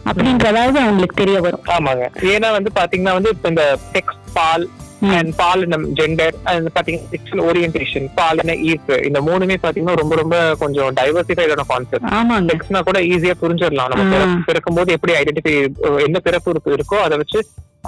அப்படின்றதாவது 0.04 0.78
அவங்களுக்கு 0.80 1.16
தெரிய 1.16 1.40
வரும். 1.40 1.64
ஆமாங்க. 1.74 2.04
ஏன்னா 2.30 2.50
வந்து 2.50 2.70
பாத்தீங்கன்னா 2.74 3.12
வந்து 3.12 3.30
இப்போ 3.30 3.48
இந்த 3.48 3.64
டெக்ஸ்ட் 3.92 4.22
பால் 4.32 4.64
அண்ட் 5.10 5.32
பாலினம் 5.36 5.84
ஜெண்டர் 5.94 6.36
அண்ட் 6.44 6.68
பாத்தீங்கன்னா 6.74 7.10
செக்ஷுவல் 7.12 7.42
ஓரியன்டேஷன் 7.44 8.06
பாலின 8.14 8.56
ஈர்ப்பு. 8.62 8.96
இந்த 9.04 9.20
மூணுமே 9.20 9.56
பாத்தீங்கன்னா 9.62 9.96
ரொம்ப 9.96 10.14
ரொம்ப 10.14 10.36
கொஞ்சம் 10.56 10.90
டைவர்சிஃபைடான 10.94 11.64
கான்செப்ட் 11.68 12.08
செக்ஸ்னா 12.50 12.80
கூட 12.82 13.00
ஈஸியா 13.10 13.34
புரிஞ்சிடலாம். 13.40 13.90
நம்ம 13.92 14.04
ஆ. 14.04 14.12
பிறப்பு- 14.14 14.44
பிறக்கும்போது 14.46 14.92
எப்படி 14.92 15.14
ஐடென்டிஃபை 15.14 15.54
என்ன 16.06 16.20
பிறப்பு 16.20 16.50
இருக்கு- 16.50 16.74
இருக்கோ 16.74 16.98
அதை 17.02 17.16
வச்சு 17.16 17.40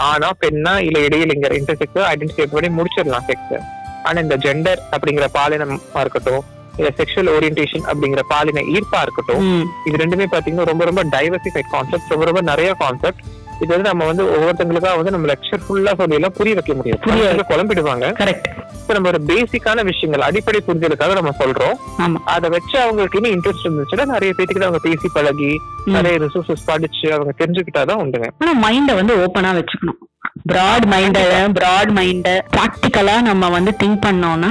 ஆனா 0.05 0.31
பெண்ணா 0.41 0.75
இல்ல 0.81 0.99
இடையிலிங்கர் 1.01 1.53
இன்டர்செக்ஸ் 1.53 2.01
ஐடென்டிஃபை 2.09 2.47
பண்ணி 2.53 2.71
முடிச்சிடலாம் 2.79 3.27
செக்ஸ் 3.27 3.55
ஆனா 4.03 4.21
இந்த 4.21 4.37
ஜெண்டர் 4.39 4.81
அப்படிங்கிற 4.93 5.27
பாலினமா 5.35 5.77
இருக்கட்டும் 6.01 6.43
இல்ல 6.77 6.91
செக்ஷுவல் 6.97 7.31
ஓரியன்டேஷன் 7.31 7.85
அப்படிங்கிற 7.85 8.23
பாலின 8.29 8.65
ஈர்ப்பா 8.73 9.01
இருக்கட்டும் 9.03 9.45
இது 9.87 9.97
ரெண்டுமே 9.97 10.27
பாத்தீங்கன்னா 10.31 10.65
ரொம்ப 10.65 10.85
ரொம்ப 10.85 11.05
டைவர்சிஃபைட் 11.13 11.71
கான்செப்ட் 11.71 12.09
ரொம்ப 12.09 12.25
ரொம்ப 12.25 12.41
நிறைய 12.43 12.71
கான்செப்ட் 12.79 13.23
இது 13.61 13.67
வந்து 13.67 13.89
நம்ம 13.89 14.05
வந்து 14.05 14.25
ஒவ்வொருத்தங்களுக்கா 14.25 14.97
வந்து 14.97 15.11
நம்ம 15.11 15.33
லெக்சர் 15.33 15.63
ஃபுல்லா 15.67 15.95
சொல்லி 15.97 16.15
எல்லாம் 16.15 16.37
புரிய 16.37 16.55
வைக்க 16.55 16.75
முடியும் 16.75 16.99
புரிய 17.01 17.45
குழம்பிடுவாங்க. 17.49 18.05
கரெக்ட் 18.23 18.63
இப்ப 18.81 18.95
நம்ம 18.95 19.09
ஒரு 19.09 19.21
பேசிக்கான 19.27 19.85
விஷயங்கள் 19.85 20.27
அடிப்படை 20.29 20.61
புரிதலுக்காக 20.67 21.13
நம்ம 21.13 21.31
சொல்றோம். 21.39 22.15
அதை 22.25 22.51
வச்சு 22.51 22.79
அவங்களுக்கு 22.81 23.21
இன்னும் 23.21 23.35
இன்ட்ரெஸ்ட் 23.35 23.67
இருந்துச்சுன்னா 23.67 24.05
நிறைய 24.05 24.35
பேத்துக்கிட்ட 24.39 24.67
அவங்க 24.69 24.79
பேசி 24.83 25.09
பழகி. 25.13 25.53
நிறைய 25.85 26.19
ரிசோர்சஸ் 26.19 26.67
படிச்சு 26.67 27.13
அவங்க 27.13 27.33
தெரிஞ்சுக்கிட்டாதான் 27.39 28.03
உண்டுங்க. 28.05 28.29
ஆனா 28.39 28.53
மைண்ட 28.65 28.95
வந்து 28.95 29.17
ஓப்பனா 29.17 29.53
வச்சுக்கணும். 29.61 30.01
பிராட் 30.45 30.87
மைண்ட 30.87 31.19
பிராட் 31.57 31.93
மைண்ட 31.97 32.29
ப்ராக்டிக்கலா 32.55 33.15
நம்ம 33.27 33.49
வந்து 33.51 33.73
திங்க் 33.81 34.01
பண்ணோம்னா 34.05 34.51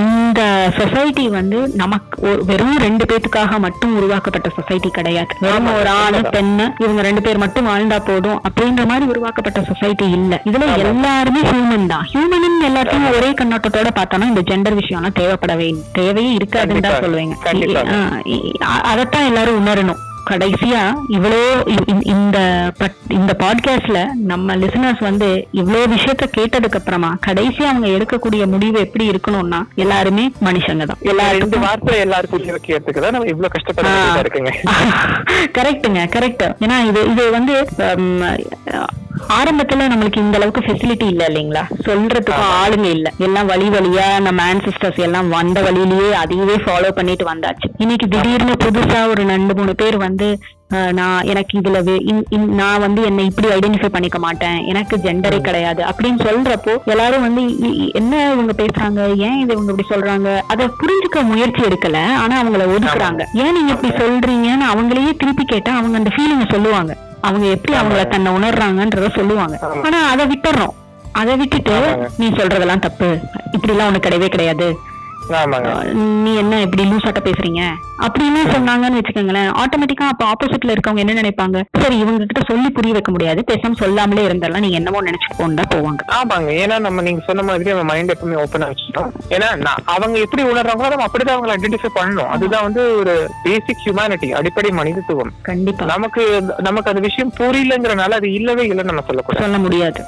இந்த 0.00 0.40
சொசைட்டி 0.76 1.24
வந்து 1.30 1.58
நமக்கு 1.74 2.18
வெறும் 2.50 2.76
ரெண்டு 2.78 3.04
பேத்துக்காக 3.04 3.58
மட்டும் 3.58 3.94
உருவாக்கப்பட்ட 3.98 4.50
சொசைட்டி 4.58 4.90
கிடையாது 4.90 5.32
வெறும் 5.40 5.70
ஒரு 5.72 5.90
ஆணு. 5.96 6.20
பெண்ணு 6.34 6.66
இவங்க 6.78 7.02
ரெண்டு 7.02 7.22
பேர் 7.22 7.42
மட்டும் 7.44 7.68
வாழ்ந்தா 7.70 7.98
போதும் 8.04 8.38
அப்படின்ற 8.46 8.84
மாதிரி 8.86 9.06
உருவாக்கப்பட்ட 9.06 9.62
சொசைட்டி 9.70 10.06
இல்ல 10.12 10.40
இதுல. 10.44 10.68
எல்லாருமே 10.84 11.42
ஹியூமன் 11.48 11.86
தான் 11.86 12.06
ஹியூமன் 12.12 12.38
எல்லாத்தையும் 12.68 13.10
ஒரே 13.14 13.32
கண்ணோட்டத்தோட 13.32 13.90
பார்த்தோம்னா 13.96 14.30
இந்த 14.32 14.44
ஜெண்டர் 14.50 14.78
விஷயம்லாம் 14.80 15.18
தேவைப்படவே 15.20 15.68
தேவையே 15.94 16.32
இருக்காதுன்னு 16.38 16.86
தான். 16.86 17.02
சொல்லுவேங்க 17.02 17.36
அதைத்தான் 18.86 19.28
எல்லாரும் 19.30 19.60
உணரணும் 19.62 20.00
கடைசியா 20.30 20.82
இவ்வளோ 21.08 21.40
இந்த 22.12 22.38
பட்- 22.78 23.10
இந்த 23.10 23.32
பாட்காஸ்ட்ல 23.38 23.98
நம்ம 24.24 24.56
லிசனர்ஸ் 24.56 25.00
வந்து 25.00 25.28
இவ்வளோ 25.54 25.80
விஷயத்த 25.86 26.26
கேட்டதுக்கு 26.36 26.76
அப்புறமா 26.76 27.10
கடைசியா 27.26 27.68
அவங்க 27.68 27.88
எடுக்கக்கூடிய 27.88 28.46
முடிவு 28.46 28.78
எப்படி 28.80 29.10
இருக்கணும்னா 29.10 29.60
எல்லாருமே 29.76 30.24
மனுஷங்க 30.40 30.84
தான். 30.84 31.00
ரெண்டு 31.00 31.12
எல்லாருக்கும் 31.12 31.60
வார்த்தை 31.60 31.98
எல்லாருக்கும் 32.00 32.46
வைக்கிறதுக்கு 32.48 33.00
தான் 33.00 33.12
நம்ம 33.12 33.26
இவ்வளவு 33.26 33.54
கஷ்டப்பட 33.54 33.88
ஆ. 33.88 33.92
வேண்டியதா 33.92 34.22
இருக்குங்க. 34.24 34.52
கரெக்ட்டுங்க 35.52 36.02
கரெக்ட் 36.12 36.46
ஏன்னா 36.60 36.78
இது 36.86 37.02
இது 37.10 37.24
வந்து 37.30 37.54
ஆரம்பத்துல 39.32 39.86
நம்மளுக்கு 39.88 40.16
இந்த 40.16 40.36
அளவுக்கு 40.36 40.60
ஃபெசிலிட்டி 40.60 41.06
இல்ல 41.06 41.24
இல்லைங்களா? 41.26 41.62
சொல்றதுக்கும் 41.84 42.44
ஆமா. 42.44 42.54
ஆளுங்க 42.60 42.88
இல்ல. 42.88 43.08
எல்லாம் 43.18 43.46
வழி 43.46 43.68
வழியா 43.68 44.20
நம்ம 44.20 44.42
ஆன்சிஸ்டர்ஸ் 44.44 44.98
எல்லாம் 44.98 45.28
வந்த 45.28 45.58
வழியிலேயே 45.62 46.08
அதையவே 46.14 46.56
ஃபாலோ 46.64 46.90
பண்ணிட்டு 46.90 47.24
வந்தாச்சு. 47.26 47.68
இன்னைக்கு 47.78 48.06
திடீர்னு 48.08 48.54
புதுசா 48.64 49.08
ஒரு 49.08 49.22
ரெண்டு 49.26 49.54
மூணு 49.54 49.74
பேர் 49.74 49.96
வந்து 49.96 50.11
அஹ், 50.70 50.92
நான் 50.92 51.22
எனக்கு 51.22 51.58
இதுல 51.58 51.78
நான் 52.54 52.80
வந்து 52.80 53.02
என்னை 53.02 53.24
இப்படி 53.24 53.48
ஐடென்டிஃபை 53.48 53.88
பண்ணிக்க 53.88 54.18
மாட்டேன். 54.18 54.66
எனக்கு 54.66 54.96
ஜெண்டரே 54.96 55.40
கிடையாது. 55.40 55.82
அப்படின்னு 55.82 56.18
சொல்றப்போ 56.22 56.84
எல்லாரும் 56.84 57.20
வந்து 57.20 57.42
என்ன 57.92 58.32
இவங்க 58.32 58.52
பேசுறாங்க? 58.52 59.16
ஏன் 59.18 59.38
இது 59.38 59.52
இவங்க 59.52 59.72
இப்படி 59.72 59.88
சொல்றாங்க? 59.90 60.40
அதை 60.46 60.66
புரிஞ்சுக்க 60.80 61.22
முயற்சி 61.24 61.62
எடுக்கல. 61.62 62.04
ஆனா 62.16 62.42
அவங்கள 62.42 62.74
ஒதுக்குறாங்க. 62.74 63.24
ஏன் 63.34 63.52
நீங்க 63.52 63.72
இப்படி 63.72 64.04
சொல்றீங்கன்னு 64.04 64.66
அவங்களையே 64.72 65.16
திருப்பி 65.16 65.44
கேட்டா 65.44 65.76
அவங்க 65.76 65.96
அந்த 65.96 66.10
ஃபீலிங்க 66.16 66.50
சொல்லுவாங்க. 66.50 66.94
அவங்க 67.20 67.46
எப்படி 67.46 67.78
அவங்கள 67.78 68.08
தன்னை 68.08 68.32
உணர்றாங்கன்றத 68.32 69.14
சொல்லுவாங்க. 69.14 69.56
ஆனா 69.82 70.08
அதை 70.08 70.26
விட்டுறோம். 70.26 70.74
அதை 71.12 71.36
விட்டுட்டு. 71.36 71.76
நீ 72.16 72.28
சொல்றதெல்லாம் 72.28 72.78
தப்பு. 72.78 73.18
இப்படி 73.52 73.72
எல்லாம் 73.72 73.88
உனக்கு 73.88 74.08
கிடையவே 74.08 74.28
கிடையாது. 74.28 74.68
நீ 76.22 76.30
என்ன 76.36 76.60
இப்படி 76.60 76.82
லூசாட்ட 76.84 77.20
பேசுறீங்க? 77.24 77.62
அப்படின்னு 78.04 78.40
சொன்னாங்கன்னு 78.52 78.98
வச்சுக்கோங்களேன் 78.98 79.50
ஆட்டோமேட்டிக்கா 79.62 80.06
அப்ப 80.12 80.22
ஆப்போசிட்ல 80.30 80.74
இருக்கவங்க 80.74 81.02
என்ன 81.04 81.14
நினைப்பாங்க? 81.20 81.58
சரி 81.82 81.96
இவங்க 81.98 82.24
கிட்ட 82.24 82.42
சொல்லி 82.48 82.70
புரிய 82.70 82.92
வைக்க 82.92 83.10
முடியாது 83.10 83.44
பேசாம 83.50 83.78
சொல்லாமலே 83.82 84.26
இருந்தெல்லாம் 84.28 84.64
நீங்க 84.64 84.78
என்னமோ 84.80 85.02
நினைச்சுக்கோன்னு 85.02 85.58
தான் 85.60 85.70
போவாங்க. 85.74 86.02
ஆமாங்க. 86.18 86.50
ஏன்னா 86.62 86.78
நம்ம 86.86 87.02
நீங்க 87.02 87.22
சொன்ன 87.26 87.42
மாதிரி 87.42 87.70
நம்ம 87.70 87.86
மைண்ட் 87.92 88.14
எப்பவுமே 88.14 88.40
ஓப்பனா 88.44 88.68
வச்சுக்கணும் 88.70 89.12
ஏன்னா 89.36 89.74
அவங்க 89.94 90.18
எப்படி 90.18 90.42
உணர்றாங்களோ 90.42 90.92
நம்ம 90.94 91.06
அப்படிதான் 91.08 91.36
அவங்களை 91.36 91.54
ஐடென்டிஃபை 91.58 91.92
பண்ணணும். 91.98 92.30
அதுதான் 92.36 92.66
வந்து 92.68 92.84
ஒரு 92.96 93.14
பேசிக் 93.46 93.84
ஹியூமனிட்டி 93.86 94.30
அடிப்படை 94.40 94.70
மனிதத்துவம். 94.70 95.32
கண்டிப்பா. 95.42 95.86
நமக்கு 95.94 96.24
நமக்கு 96.68 96.92
அந்த 96.94 97.04
விஷயம் 97.08 97.32
புரியலங்கிறனால 97.40 98.18
அது 98.20 98.30
இல்லவே 98.32 98.66
இல்லைன்னு 98.68 98.92
நம்ம 98.92 99.06
சொல்லக்கூடாது. 99.06 99.46
சொல்ல 99.46 99.58
முடியாது. 99.58 100.02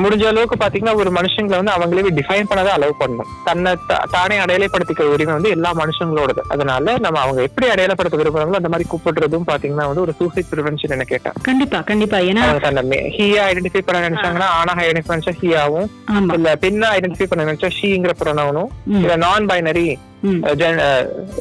முடிஞ்ச 0.00 0.24
அளவுக்கு 0.24 0.56
பாத்தீங்கன்னா 0.56 0.94
ஒரு 0.94 1.10
மனுஷங்களை 1.10 1.56
வந்து 1.56 1.72
அவங்களே 1.72 2.10
டிஃபைன் 2.18 2.48
பண்ணதான் 2.50 2.76
அலோவ் 2.76 3.00
பண்ணணும். 3.00 3.30
தன்னை 3.44 3.70
தானே 4.12 4.36
அடையாளப்படுத்திக்கிற 4.38 5.06
உரிமை 5.14 5.32
வந்து 5.32 5.50
எல்லா 5.50 5.70
மனுஷங்களோடது. 5.74 6.42
அதனால 6.48 6.96
நம்ம 6.98 7.20
அவங்க 7.20 7.42
எப்படி 7.42 7.68
அடையாளப்படுத்த 7.68 8.20
விரும்புறாங்களோ 8.20 8.56
அந்த 8.56 8.68
மாதிரி 8.68 8.88
கூப்பிடுறதும் 8.88 9.48
பாத்தீங்கன்னா 9.50 9.86
வந்து 9.86 10.00
ஒரு 10.00 10.14
சூசைட் 10.20 10.50
ப்ரிவென்ஷன் 10.52 10.94
என்ன 10.96 11.04
கேட்டேன். 11.04 11.36
கண்டிப்பா 11.42 11.80
கண்டிப்பா. 11.82 12.20
ஏன்னா 12.30 12.44
தன்னை 12.68 13.00
ஹீயா 13.16 13.42
ஐடென்டிஃபை 13.50 13.82
பண்ண 13.82 14.08
நினைச்சாங்கன்னா 14.08 14.48
ஆனாக 14.54 14.82
ஐடென்டிஃபை 14.84 15.14
நினைச்சா 15.14 15.36
ஹீயாவும் 15.40 15.88
இல்ல 16.34 16.56
பெண்ணா 16.56 16.88
ஐடென்டிஃபை 16.96 17.28
பண்ண 17.28 17.44
நினைச்சா 17.44 17.70
ஷீங்கிற 17.78 18.14
ப்ரொனவுனும் 18.20 18.70
ம், 18.86 19.00
இல்ல 19.00 19.16
நான் 19.18 19.48
பைனரி. 19.48 19.86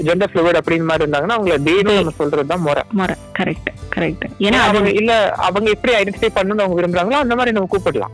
ஜெண்டர் 0.07 0.29
ஃப்ளூயிட் 0.31 0.59
அப்படின்னு 0.59 0.89
மாதிரி 0.89 1.05
இருந்தாங்கன்னா 1.05 1.37
அவங்கள 1.37 1.57
டேன்னு 1.67 1.95
நம்ம 1.99 2.13
சொல்றதுதான் 2.19 2.65
முறை. 2.67 2.83
முறை. 2.99 3.15
கரெக்ட் 3.39 3.69
கரெக்ட் 3.95 4.25
ஏன்னா 4.39 4.59
அவங்க 4.67 4.89
இல்ல 4.99 5.11
அவங்க 5.47 5.67
எப்படி 5.69 5.93
ஐடென்டிஃபை 5.95 6.29
பண்ணணும்னு 6.35 6.63
அவங்க 6.63 6.77
விரும்புறாங்களோ 6.79 7.21
அந்த 7.23 7.35
மாதிரி 7.35 7.55
நம்ம 7.55 7.69
கூப்பிடலாம். 7.73 8.13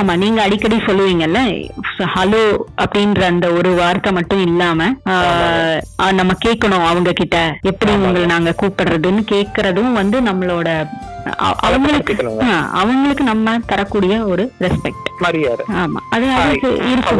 ஆமா 0.00 0.12
நீங்க 0.16 0.38
அடிக்கடி 0.42 0.76
சொல்லுவீங்கல்ல 0.86 1.40
ஹலோ 2.14 2.42
அப்படின்ற 2.82 3.20
அந்த 3.22 3.46
ஒரு 3.52 3.70
வார்த்தை 3.74 4.12
மட்டும் 4.12 4.42
இல்லாம 4.46 4.80
நம்ம 6.20 6.32
கேட்கணும் 6.46 6.86
அவங்க 6.90 7.12
கிட்ட 7.12 7.38
எப்படி. 7.62 7.92
உங்களை 7.92 8.26
நாங்க 8.26 8.54
கூப்பிடுறதுன்னு 8.62 9.22
கேக்குறதும் 9.32 9.92
வந்து 9.92 10.20
நம்மளோட 10.20 10.68
அவங்களுக்கு 11.60 12.14
அவங்களுக்கு 12.72 13.24
நம்ம 13.24 13.56
தரக்கூடிய 13.66 14.14
ஒரு 14.24 14.44
ரெஸ்பெக்ட் 14.60 15.08
மரியாதை 15.20 15.64
ஆமா 15.74 16.00
அது 16.10 16.26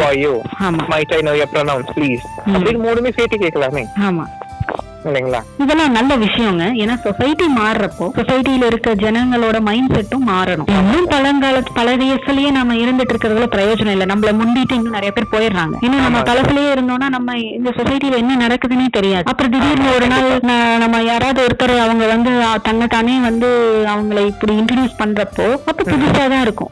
are 0.07 0.17
you? 0.17 0.33
ஆமா 0.61 0.83
Might 0.87 1.13
I 1.13 1.23
know 1.23 1.35
your 1.35 1.49
pronouns, 1.49 1.89
please? 1.95 2.23
ம். 2.47 2.55
அப்படின்னு 2.55 2.83
மூணுமே 2.85 3.13
சேர்த்து 3.19 3.39
கேட்கலாமே 3.39 3.85
ஆமா 4.01 4.25
இல்லைங்களா? 5.09 5.41
இதெல்லாம் 5.63 5.95
நல்ல 5.99 6.17
விஷயங்க. 6.17 6.65
ஏன்னா 6.83 6.95
சொசைட்டி 7.07 7.47
மாறுறப்போ 7.61 8.07
சொசைட்டில 8.19 8.67
இருக்க 8.71 8.91
ஜனங்களோட 9.05 9.61
மைண்ட் 9.69 9.93
செட்டும் 9.97 10.27
மாறணும். 10.33 10.69
இன்னும் 10.81 11.09
பழங்கால 11.15 11.63
பழையசுலயே 11.79 12.51
நம்ம 12.59 12.75
இருந்துட்டு 12.75 13.13
இருக்கிறதுல 13.15 13.49
பிரயோஜனம் 13.57 13.95
இல்லை. 13.97 14.07
நம்மள 14.13 14.33
முந்திட்டு 14.41 14.77
இன்னும் 14.79 14.97
நிறைய 14.99 15.13
பேர் 15.17 15.33
போயிடுறாங்க. 15.35 15.75
இன்னும் 15.81 16.05
நம்ம 16.07 16.21
பழசுலயே 16.31 16.71
இருந்தோம்னா 16.77 17.09
நம்ம 17.17 17.37
இந்த 17.59 17.73
சொசைட்டில 17.79 18.21
என்ன 18.23 18.37
நடக்குதுன்னே 18.47 18.89
தெரியாது. 18.99 19.27
அப்புறம் 19.33 19.53
திடீர்னு 19.55 19.95
ஒரு 19.97 20.07
நாள் 20.07 20.29
நம்ம 20.85 21.03
யாராவது 21.03 21.47
ஒருத்தர் 21.47 21.75
அவங்க 21.87 22.07
வந்து 22.15 22.33
தன்னை 22.69 22.87
தானே 22.87 23.19
வந்து 23.29 23.51
அவங்களை 23.95 24.25
இப்படி 24.27 24.55
இன்ட்ரடியூஸ் 24.61 25.01
பண்றப்போ 25.03 25.47
அப்ப 25.71 25.81
புதுசா 25.93 26.25
தான் 26.35 26.45
இருக்கும். 26.47 26.71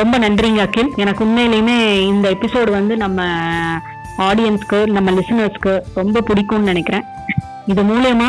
ரொம்ப 0.00 0.18
நன்றிங்க 0.18 0.62
அகில். 0.66 0.92
எனக்கு 0.96 1.24
உண்மையிலுமே 1.24 1.76
இந்த 2.12 2.26
எபிசோடு 2.36 2.70
வந்து 2.70 2.96
நம்ம 2.96 3.22
ஆடியன்ஸ்க்கு 4.26 4.78
நம்ம 4.86 5.10
லிசனர்ஸ்க்கு 5.10 5.72
ரொம்ப 5.94 6.20
பிடிக்கும்னு 6.20 6.70
நினைக்கிறேன். 6.72 7.04
இது 7.66 7.82
மூலயமா 7.82 8.28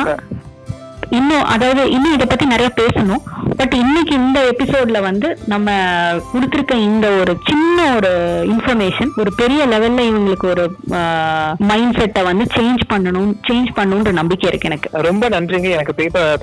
இன்னும் 1.09 1.43
அதாவது 1.43 1.91
இன்னும் 1.91 2.13
இதை 2.13 2.25
பத்தி 2.25 2.45
நிறைய 2.45 2.71
பேசணும். 2.75 3.23
பட் 3.57 3.73
இன்னைக்கு 3.73 4.15
இந்த 4.15 4.39
எபிசோட்ல 4.51 5.01
வந்து 5.01 5.37
நம்ம 5.45 5.71
கொடுத்துருக்க 6.33 6.73
இந்த 6.75 7.07
ஒரு 7.09 7.37
சின்ன 7.47 7.95
ஒரு 7.95 8.11
இன்ஃபர்மேஷன் 8.49 9.11
ஒரு 9.17 9.31
பெரிய 9.35 9.65
லெவல்ல 9.67 10.01
இவங்களுக்கு 10.09 10.47
ஒரு 10.49 10.65
மைண்ட் 11.57 11.97
செட்டை 11.99 12.23
வந்து 12.23 12.45
சேஞ்ச் 12.55 12.83
பண்ணணும் 12.93 13.31
சேஞ்ச் 13.47 13.69
பண்ணணும்ன்ற 13.75 14.11
நம்பிக்கை 14.11 14.49
இருக்கு 14.49 14.69
எனக்கு. 14.69 14.89
ரொம்ப 15.07 15.29
நன்றிங்க. 15.29 15.69
எனக்கு 15.69 15.95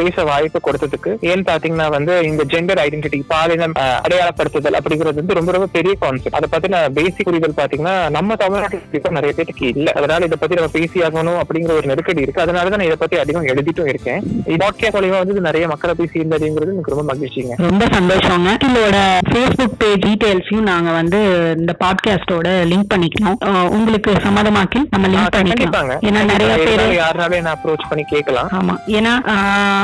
பேச 0.02 0.24
வாய்ப்பு 0.24 0.60
கொடுத்ததுக்கு. 0.66 1.12
ஏன்னு 1.30 1.46
பாத்தீங்கன்னா 1.50 1.88
வந்து 1.96 2.24
இந்த 2.24 2.44
ஜெண்டர் 2.44 2.82
ஐடென்டிட்டி 2.86 3.20
பாலினம் 3.26 3.72
அடையாளப்படுத்துதல் 4.06 4.78
அப்படிங்கிறது 4.80 5.20
வந்து 5.20 5.38
ரொம்ப 5.40 5.52
ரொம்ப 5.52 5.68
பெரிய 5.72 5.94
கான்செப்ட் 6.00 6.38
அதை 6.40 6.48
பத்தின 6.54 6.88
பேசிக் 6.98 7.24
புரிதல் 7.24 7.58
பாத்தீங்கன்னா 7.60 8.10
நம்ம 8.10 8.34
தமிழ்நாட்டில் 8.34 8.84
நிறைய 9.18 9.32
பேருக்கு 9.36 9.66
இல்ல. 9.66 9.92
அதனால 9.92 10.24
இதை 10.24 10.38
பத்தி 10.40 10.54
நம்ம 10.54 10.70
பேசி 10.78 11.00
ஆகணும் 11.00 11.40
அப்படிங்கிற 11.42 11.72
ஒரு 11.78 11.86
நெருக்கடி 11.86 12.20
இருக்கு. 12.20 12.44
அதனாலதான் 12.44 12.78
நான் 12.78 12.90
இதை 12.90 12.98
பத்தி 12.98 13.18
அதிகம் 13.18 13.48
எழுதிட்டும் 13.52 13.88
இருக்கேன். 13.94 14.22
பாட்காஸ்ட் 14.46 14.96
மூலியமா 14.96 15.18
வந்து 15.18 15.40
நிறைய 15.40 15.68
மக்களை 15.68 15.94
பேசி 15.98 16.20
இருந்ததுங்கிறது 16.20 16.72
எனக்கு 16.72 16.94
ரொம்ப 16.94 17.14
மகிழ்ச்சிங்க. 17.14 17.54
ரொம்ப 17.56 17.84
சந்தோஷங்க. 17.84 18.56
அகிலோட 18.56 18.98
ஃபேஸ்புக் 19.30 19.76
பேஜ் 19.78 20.04
டீடைல்ஸையும் 20.06 20.60
நாங்க 20.60 20.90
வந்து 20.90 21.18
இந்த 21.58 21.76
பாட்காஸ்டோட 21.84 22.48
லிங்க் 22.70 22.90
பண்ணிக்கலாம் 22.94 23.68
உங்களுக்கு 23.68 24.10
சம்மதமாக்கி 24.10 24.80
நம்ம 24.90 25.08
லிங்க் 25.08 25.34
பண்ணிக்கலாம். 25.36 25.96
ஏன்னா 26.00 26.24
நிறைய 26.24 26.54
பேர் 26.56 27.00
யாருனாலும் 27.00 27.32
என்ன 27.32 27.52
அப்ரோச் 27.52 27.88
பண்ணி 27.88 28.04
கேட்கலாம். 28.04 28.48
ஆமா. 28.48 28.74
ஏன்னா 28.86 29.14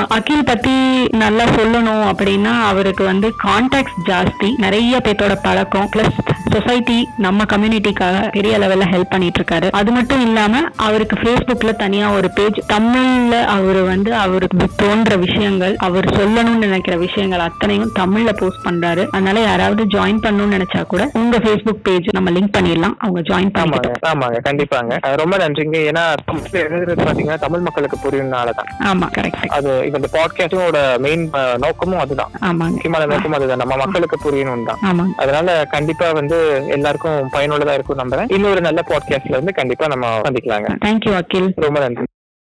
அகில் 0.09 0.45
பத்தி 0.45 1.05
நல்லா 1.05 1.45
சொல்லணும் 1.45 2.03
அப்படின்னா 2.13 2.53
அவருக்கு 2.61 3.05
வந்து 3.05 3.33
கான்டாக்ட்ஸ் 3.45 4.01
ஜாஸ்தி. 4.07 4.51
நிறைய 4.57 5.01
பேர்த்தோட 5.05 5.37
பழக்கம். 5.43 5.89
பிளஸ் 5.97 6.31
சொசைட்டி 6.53 7.09
நம்ம 7.17 7.45
கம்யூனிட்டிக்காக 7.45 8.31
பெரிய 8.33 8.59
லெவல்ல 8.59 8.85
ஹெல்ப் 8.93 9.11
பண்ணிட்டு 9.11 9.43
இருக்காரு. 9.43 9.71
அது 9.71 9.91
மட்டும் 9.93 10.21
இல்லாம 10.21 10.61
அவருக்கு 10.77 11.17
ஃபேஸ்புக்ல 11.17 11.77
தனியா 11.77 12.11
ஒரு 12.11 12.31
பேஜ் 12.31 12.59
தமிழ்ல 12.73 13.45
அவர் 13.57 13.81
வந்து 13.83 14.15
அவருக்கு 14.15 14.52
தோன்ற 14.77 15.17
விஷயங்கள் 15.17 15.77
அவர் 15.77 16.05
சொல்லணும்னு 16.05 16.57
நினைக்கிற 16.57 16.97
விஷயங்கள் 16.97 17.39
அத்தனையும் 17.39 17.93
தமிழ்ல 17.99 18.33
போஸ்ட் 18.37 18.67
பண்றாரு. 18.67 19.07
அதனால 19.11 19.41
யாராவது 19.41 19.85
ஜாயின் 19.85 20.23
பண்ணணும்னு 20.25 20.57
நினைச்சா 20.57 20.83
கூட 20.87 21.11
உங்க 21.13 21.39
ஃபேஸ்புக் 21.39 21.83
பேஜ் 21.83 22.09
நம்ம 22.13 22.31
லிங்க் 22.31 22.55
பண்ணிடலாம். 22.59 22.95
அவங்க 22.99 23.21
ஜாயின் 23.21 23.53
பண்ணிக்கலாம் 23.59 24.11
ஆமாங்க 24.11 24.39
கண்டிப்பாங்க. 24.49 25.17
ரொம்ப 25.17 25.37
நன்றிங்க. 25.37 25.79
ஏன்னா 25.91 26.05
எழுதுறது 26.53 27.05
பாத்தீங்கன்னா 27.07 27.39
தமிழ் 27.39 27.61
மக்களுக்கு 27.61 27.99
புரியும்னாலதான் 28.05 28.71
ஆமா 28.85 29.07
கரெக்ட் 29.19 29.47
அது 29.57 29.71
இப்ப 29.87 29.99
இந்த 29.99 30.11
பாட்காஸ்டோட 30.17 30.99
மெயின் 30.99 31.31
நோக்கமும் 31.57 31.99
அதுதான். 31.99 32.31
ஆமாங்க. 32.41 32.71
முக்கியமான 32.75 33.07
நோக்கமும் 33.07 33.39
அதுதான். 33.39 33.57
நம்ம 33.57 33.77
மக்களுக்கு 33.77 34.19
புரியணும் 34.25 34.65
தான். 34.65 35.15
அதனால 35.17 35.65
கண்டிப்பா 35.71 36.13
வந்து 36.13 36.39
எல்லாருக்கும் 36.69 37.29
பயனுள்ளதா 37.33 37.75
இருக்கும் 37.75 37.99
நம்புறேன். 37.99 38.33
இன்னொரு 38.33 38.61
நல்ல 38.61 38.83
பாட்காஸ்ட்ல 38.89 39.39
வந்து 39.41 39.55
கண்டிப்பா 39.55 39.87
நம்ம 39.87 40.07
சந்திக்கலாங்க. 40.19 40.69
Thank you 40.85 41.15
Akhil. 41.23 41.53
ரொம்ப 41.57 41.81
நன்றி. 41.81 42.05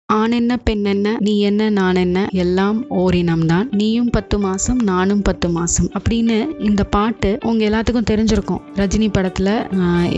ஆண் 0.09 0.35
என்ன 0.37 0.53
பெண் 0.67 0.85
என்ன 0.91 1.09
நீ 1.25 1.33
என்ன 1.49 1.63
நான் 1.79 1.99
என்ன 2.03 2.19
எல்லாம் 2.43 2.77
ஓரினம்தான் 2.99 3.67
நீயும் 3.79 4.09
பத்து 4.15 4.37
மாசம் 4.45 4.79
நானும் 4.91 5.21
பத்து 5.27 5.49
மாசம். 5.57 5.89
அப்படின்னு 5.99 6.37
இந்த 6.69 6.83
பாட்டு 6.95 7.31
உங்க 7.49 7.63
எல்லாத்துக்கும் 7.69 8.07
தெரிஞ்சிருக்கும். 8.11 8.61
ரஜினி 8.81 9.09
படத்துல 9.17 9.49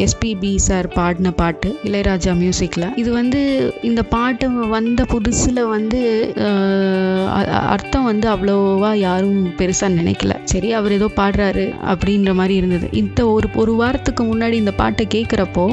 எஸ்பிபி 0.05 0.53
சார் 0.67 0.89
பாடின 0.99 1.33
பாட்டு 1.41 1.71
இளையராஜா 1.89 2.35
மியூசிக்ல 2.43 2.91
இது 3.03 3.11
வந்து 3.13 3.41
இந்த 3.91 4.05
பாட்டு 4.15 4.51
வந்த 4.75 5.07
புதுசுல 5.15 5.65
வந்து 5.75 6.03
அர்த்தம் 7.75 8.09
வந்து 8.11 8.29
அவ்வளோவா 8.35 8.93
யாரும் 9.07 9.43
பெருசா 9.59 9.91
நினைக்கல. 9.99 10.37
சரி 10.53 10.71
அவர் 10.81 10.97
ஏதோ 10.99 11.11
பாடுறாரு 11.19 11.67
அப்படின்ற 11.95 12.37
மாதிரி 12.43 12.57
இருந்தது. 12.61 12.89
இந்த 13.03 13.21
ஒரு 13.35 13.51
ஒரு 13.65 13.75
வாரத்துக்கு 13.83 14.23
முன்னாடி 14.31 14.59
இந்த 14.63 14.75
பாட்டை 14.83 15.09
கேட்குறப்போ 15.17 15.67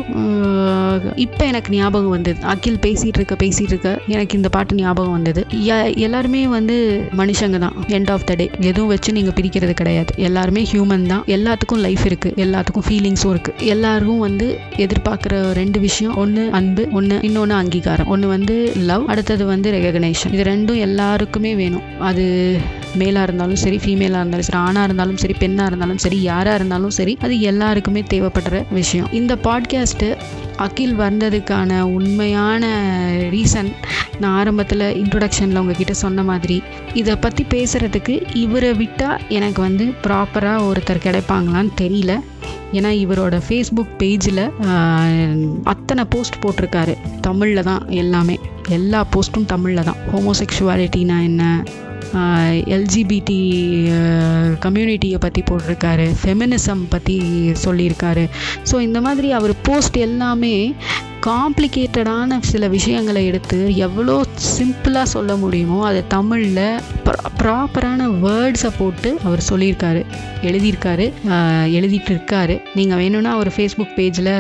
இப்போ 1.27 1.43
எனக்கு 1.51 1.69
ஞாபகம் 1.77 2.15
வந்தது. 2.17 2.39
அகில் 2.55 2.83
பேசிட்டு 2.87 3.17
இருக்க 3.21 3.37
பேசிட்டு 3.45 3.73
இருக்க 3.75 3.95
எனக்கு 4.07 4.35
இந்த 4.35 4.49
பாட்டு 4.49 4.75
ஞாபகம் 4.75 5.11
வந்தது. 5.11 5.41
எல்லாருமே 6.05 6.41
வந்து 6.47 6.75
மனுஷங்க 7.17 7.57
தான் 7.63 7.75
எண்ட் 7.87 8.11
ஆஃப் 8.11 8.25
த 8.25 8.33
டே 8.33 8.49
எதுவும் 8.59 8.91
வச்சு 8.93 9.11
நீங்க 9.17 9.31
பிரிக்கிறது 9.35 9.73
கிடையாது. 9.81 10.13
எல்லாருமே 10.17 10.61
ஹியூமன் 10.71 11.05
தான். 11.11 11.23
எல்லாத்துக்கும் 11.35 11.83
லைஃப் 11.85 12.05
இருக்கு. 12.05 12.33
எல்லாத்துக்கும் 12.45 12.85
ஃபீலிங்ஸும் 12.87 13.33
இருக்கு. 13.35 13.53
எல்லாருக்கும் 13.65 14.23
வந்து 14.27 14.47
எதிர்பார்க்குற 14.85 15.35
ரெண்டு 15.61 15.79
விஷயம் 15.79 16.15
ஒன்று 16.15 16.43
அன்பு 16.51 16.87
ஒன்று 16.91 17.19
இன்னொன்று 17.21 17.55
அங்கீகாரம். 17.55 18.07
ஒன்று 18.07 18.27
வந்து 18.27 18.55
லவ் 18.89 19.05
அடுத்தது 19.07 19.45
வந்து 19.45 19.71
ரெகக்னேஷன் 19.71 20.33
இது 20.33 20.43
ரெண்டும் 20.51 20.79
எல்லாருக்குமே 20.87 21.53
வேணும். 21.61 21.85
அது 22.09 22.25
மேலாக 22.95 23.27
இருந்தாலும் 23.27 23.61
சரி 23.63 23.77
ஃபீமேலாக 23.83 24.21
இருந்தாலும் 24.21 24.47
சரி 24.49 24.59
ஆணாக 24.67 24.83
இருந்தாலும் 24.83 25.17
சரி 25.17 25.35
பெண்ணாக 25.39 25.69
இருந்தாலும் 25.71 26.01
சரி 26.05 26.19
யாராக 26.21 26.55
இருந்தாலும் 26.55 26.95
சரி 26.99 27.17
அது 27.21 27.35
எல்லாருக்குமே 27.51 28.03
தேவைப்படுற 28.13 28.63
விஷயம். 28.71 29.09
இந்த 29.11 29.35
பாட்காஸ்ட்டு 29.47 30.09
அகில் 30.65 30.95
வந்ததுக்கான 30.99 31.79
உண்மையான 31.97 32.65
ரீசன் 33.33 33.71
நான் 34.21 34.35
ஆரம்பத்தில் 34.39 34.85
இன்ட்ரொடக்ஷனில் 35.01 35.59
உங்ககிட்ட 35.61 35.93
சொன்ன 35.93 36.23
மாதிரி 36.23 36.57
இதை 36.93 37.15
பற்றி 37.15 37.45
பேசுகிறதுக்கு 37.49 38.13
இவரை 38.43 38.73
விட்டால் 38.73 39.21
எனக்கு 39.37 39.61
வந்து 39.61 39.85
ப்ராப்பராக 40.03 40.67
ஒருத்தர் 40.69 41.05
கிடைப்பாங்களான்னு 41.07 41.73
தெரியல. 41.81 42.13
ஏன்னா 42.77 42.89
இவரோட 43.03 43.35
ஃபேஸ்புக் 43.47 43.93
பேஜில் 43.99 44.43
அத்தனை 45.63 46.03
போஸ்ட் 46.13 46.41
போட்டிருக்காரு. 46.45 46.95
தமிழில் 47.21 47.67
தான் 47.71 47.83
எல்லாமே. 47.89 48.37
எல்லா 48.69 49.01
போஸ்ட்டும் 49.15 49.51
தமிழில் 49.53 49.87
தான். 49.89 50.01
ஹோமோசெக்ஷுவாலிட்டினா 50.13 51.17
என்ன? 51.29 51.43
எல்ஜிபிடி 52.75 53.39
கம்யூனிட்டியை 54.65 55.19
பற்றி 55.19 55.43
போட்டிருக்காரு. 55.49 56.07
ஃபெமினிசம் 56.21 56.83
பற்றி 56.89 57.17
சொல்லியிருக்காரு. 57.65 58.23
ஸோ 58.71 58.81
இந்த 58.81 59.01
மாதிரி 59.01 59.31
அவர் 59.31 59.53
போஸ்ட் 59.61 59.97
எல்லாமே 60.07 60.73
காம்ப்ளிகேட்டடான 61.27 62.37
சில 62.39 62.67
விஷயங்களை 62.67 63.25
எடுத்து 63.25 63.75
எவ்வளோ 63.75 64.15
சிம்பிளாக 64.57 65.11
சொல்ல 65.15 65.35
முடியுமோ 65.35 65.79
அதை 65.87 66.01
தமிழில் 66.07 66.79
ப்ராப்பரான 67.39 68.07
வேர்ட்ஸை 68.25 68.71
போட்டு 68.77 69.09
அவர் 69.23 69.41
சொல்லியிருக்காரு. 69.49 70.01
எழுதியிருக்காரு. 70.41 71.07
எழுதிட்டு 71.77 72.11
இருக்காரு. 72.15 72.61
நீங்கள் 72.75 72.97
வேணும்னா 72.97 73.33
அவர் 73.33 73.53
ஃபேஸ்புக் 73.57 73.97
பேஜில் 73.97 74.33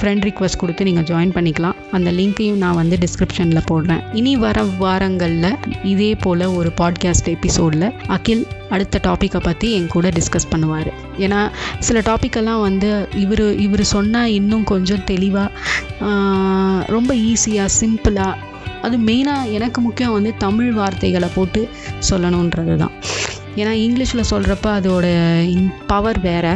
ஃப்ரெண்ட் 0.00 0.24
ரிக்வஸ்ட் 0.26 0.58
கொடுத்து 0.60 0.82
நீங்கள் 0.88 1.06
ஜாயின் 1.10 1.32
பண்ணிக்கலாம். 1.36 1.78
அந்த 1.96 2.08
லிங்க்கையும் 2.18 2.60
நான் 2.62 2.78
வந்து 2.80 2.96
டிஸ்கிரிப்ஷனில் 3.04 3.66
போடுறேன். 3.70 4.02
இனி 4.18 4.32
வர 4.44 4.62
வாரங்களில் 4.82 5.58
இதே 5.92 6.10
போல் 6.14 6.44
ஒரு 6.58 6.70
பாட்காஸ்ட் 6.80 7.28
எபிசோடில் 7.34 7.86
அகில் 8.16 8.44
அடுத்த 8.74 9.00
டாப்பிக்கை 9.08 9.40
பற்றி 9.48 9.68
என் 9.78 9.90
கூட 9.94 10.08
டிஸ்கஸ் 10.18 10.50
பண்ணுவார். 10.52 10.90
ஏன்னா 11.24 11.40
சில 11.86 12.00
டாப்பிக்கெல்லாம் 12.10 12.62
வந்து 12.68 12.90
இவர் 13.24 13.44
இவர் 13.66 13.84
சொன்னால் 13.94 14.34
இன்னும் 14.38 14.64
கொஞ்சம் 14.72 15.04
தெளிவாக 15.04 15.50
ரொம்ப 16.96 17.14
ஈஸியாக 17.30 17.74
சிம்பிளாக 17.80 18.48
அது 18.86 18.96
மெயினாக 19.06 19.52
எனக்கு 19.56 19.80
முக்கியம் 19.80 20.16
வந்து 20.16 20.30
தமிழ் 20.44 20.72
வார்த்தைகளை 20.72 21.28
போட்டு 21.34 21.62
சொல்லணுன்றது 22.10 22.76
தான் 22.76 22.94
ஏன்னா 23.58 23.72
இங்கிலீஷில் 23.84 24.28
சொல்கிறப்ப 24.32 24.66
அதோட 24.78 25.06
பவர் 25.90 26.20
வேறு. 26.26 26.54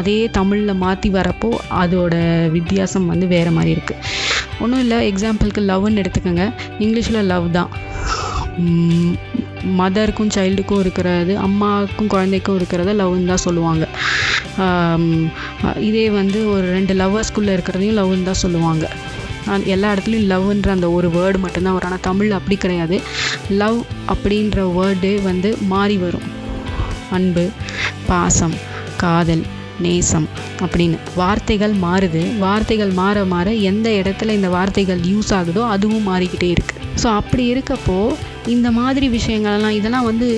அதே 0.00 0.16
தமிழில் 0.36 0.80
மாற்றி 0.84 1.10
வரப்போ 1.18 1.50
அதோட 1.82 2.14
வித்தியாசம் 2.56 3.10
வந்து 3.12 3.26
வேறு 3.34 3.52
மாதிரி 3.56 3.72
இருக்குது 3.76 4.02
ஒன்றும் 4.62 4.82
இல்லை 4.84 4.98
எக்ஸாம்பிளுக்கு 5.10 5.62
லவ்னு 5.70 6.02
எடுத்துக்கோங்க. 6.02 6.44
இங்கிலீஷில் 6.84 7.28
லவ் 7.32 7.48
தான். 7.58 7.70
மதருக்கும் 9.78 10.32
சைல்டுக்கும் 10.34 10.82
இருக்கிறது 10.84 11.32
அம்மாவுக்கும் 11.46 12.10
குழந்தைக்கும் 12.14 12.58
இருக்கிறத 12.58 12.92
லவ்னு 13.00 13.30
தான் 13.32 13.44
சொல்லுவாங்க. 13.46 13.84
இதே 15.88 16.06
வந்து 16.18 16.38
ஒரு 16.54 16.66
ரெண்டு 16.76 16.94
லவ்வர்ஸ்குள்ளே 17.00 17.54
இருக்கிறதையும் 17.56 17.98
லவ்னு 18.00 18.28
தான் 18.30 18.42
சொல்லுவாங்க. 18.44 18.86
எல்லா 19.74 19.88
இடத்துலையும் 19.94 20.30
லவ்ன்ற 20.32 20.68
அந்த 20.74 20.88
ஒரு 20.98 21.08
வேர்டு 21.16 21.38
மட்டும்தான் 21.44 21.76
வரும். 21.76 21.88
ஆனால் 21.90 22.06
தமிழ் 22.10 22.36
அப்படி 22.38 22.56
கிடையாது. 22.64 22.96
லவ் 23.62 23.80
அப்படின்ற 24.12 24.60
வேர்டே 24.78 25.14
வந்து 25.30 25.50
மாறி 25.72 25.96
வரும். 26.04 26.28
அன்பு 27.14 27.44
பாசம் 28.06 28.56
காதல் 28.96 29.44
நேசம் 29.80 30.26
அப்படின்னு 30.60 30.98
வார்த்தைகள் 31.16 31.74
மாறுது. 31.82 32.20
வார்த்தைகள் 32.38 32.92
மாற 32.92 33.24
மாற 33.24 33.48
எந்த 33.70 33.88
இடத்துல 34.00 34.32
இந்த 34.32 34.48
வார்த்தைகள் 34.48 35.00
யூஸ் 35.04 35.30
ஆகுதோ 35.34 35.62
அதுவும் 35.68 36.08
மாறிக்கிட்டே 36.08 36.50
இருக்குது 36.50 36.82
ஸோ 37.02 37.08
அப்படி 37.14 37.44
இருக்கப்போ 37.54 37.98
இந்த 38.46 38.68
மாதிரி 38.70 39.06
விஷயங்கள்லாம் 39.08 39.76
இதெல்லாம் 39.78 40.04
வந்து 40.04 40.28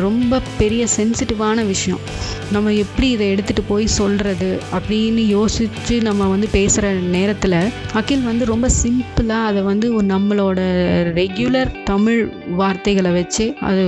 ரொம்ப 0.00 0.40
பெரிய 0.58 0.86
சென்சிட்டிவான 0.96 1.66
விஷயம். 1.66 2.00
நம்ம 2.52 2.72
எப்படி 2.72 3.10
இதை 3.10 3.26
எடுத்துகிட்டு 3.34 3.62
போய் 3.68 3.86
சொல்கிறது 3.86 4.48
அப்படின்னு 4.72 5.22
யோசித்து 5.26 6.02
நம்ம 6.02 6.26
வந்து 6.26 6.48
பேசுகிற 6.52 6.92
நேரத்தில் 6.92 7.56
அகில் 7.92 8.22
வந்து 8.22 8.44
ரொம்ப 8.44 8.68
சிம்பிளாக 8.82 9.48
அதை 9.50 9.62
வந்து 9.62 9.94
ஒரு 9.94 10.06
நம்மளோட 10.06 10.60
ரெகுலர் 11.18 11.70
தமிழ் 11.84 12.20
வார்த்தைகளை 12.56 13.10
வச்சு 13.10 13.54
அது 13.60 13.82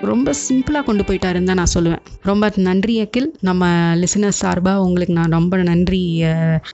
ரொம்ப 0.00 0.32
சிம்பிளாக 0.48 0.84
கொண்டு 0.84 1.02
போயிட்டாருன்னு 1.02 1.48
தான் 1.50 1.60
நான் 1.62 1.74
சொல்லுவேன். 1.74 2.02
ரொம்ப 2.22 2.52
நன்றி 2.56 3.00
அகில். 3.00 3.34
நம்ம 3.40 3.66
லிசனர்ஸ் 3.94 4.40
சார்பாக 4.42 4.80
உங்களுக்கு 4.80 5.14
நான் 5.14 5.30
ரொம்ப 5.30 5.56
நன்றி 5.56 6.22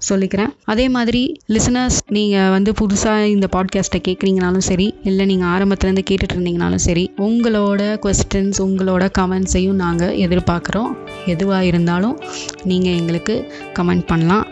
சொல்லிக்கிறேன். 0.09 0.53
அதே 0.65 0.89
மாதிரி 0.89 1.23
லிசனர்ஸ் 1.49 1.99
நீங்கள் 2.09 2.51
வந்து 2.51 2.73
புதுசாக 2.81 3.25
இந்த 3.25 3.49
பாட்காஸ்ட்டை 3.57 4.01
கேட்குறீங்கனாலும் 4.09 4.67
சரி 4.71 4.95
இல்லை 5.03 5.27
நீங்கள் 5.27 5.49
ஆரம்பத்துலேருந்து 5.49 6.05
கேட்டுட்டு 6.11 6.35
இருந்தீங்கனாலும் 6.35 6.85
சரி 6.89 7.11
உங்களோட 7.17 7.83
கொஸ்டின்ஸ் 8.17 8.59
உங்களோட 8.65 9.05
கமெண்ட்ஸையும் 9.19 9.81
நாங்கள் 9.83 10.15
எதிர்பார்க்குறோம். 10.27 10.93
எதுவாக 11.33 11.65
இருந்தாலும் 11.71 12.15
நீங்கள் 12.71 12.95
எங்களுக்கு 13.01 13.35
கமெண்ட் 13.79 14.05
பண்ணலாம். 14.11 14.45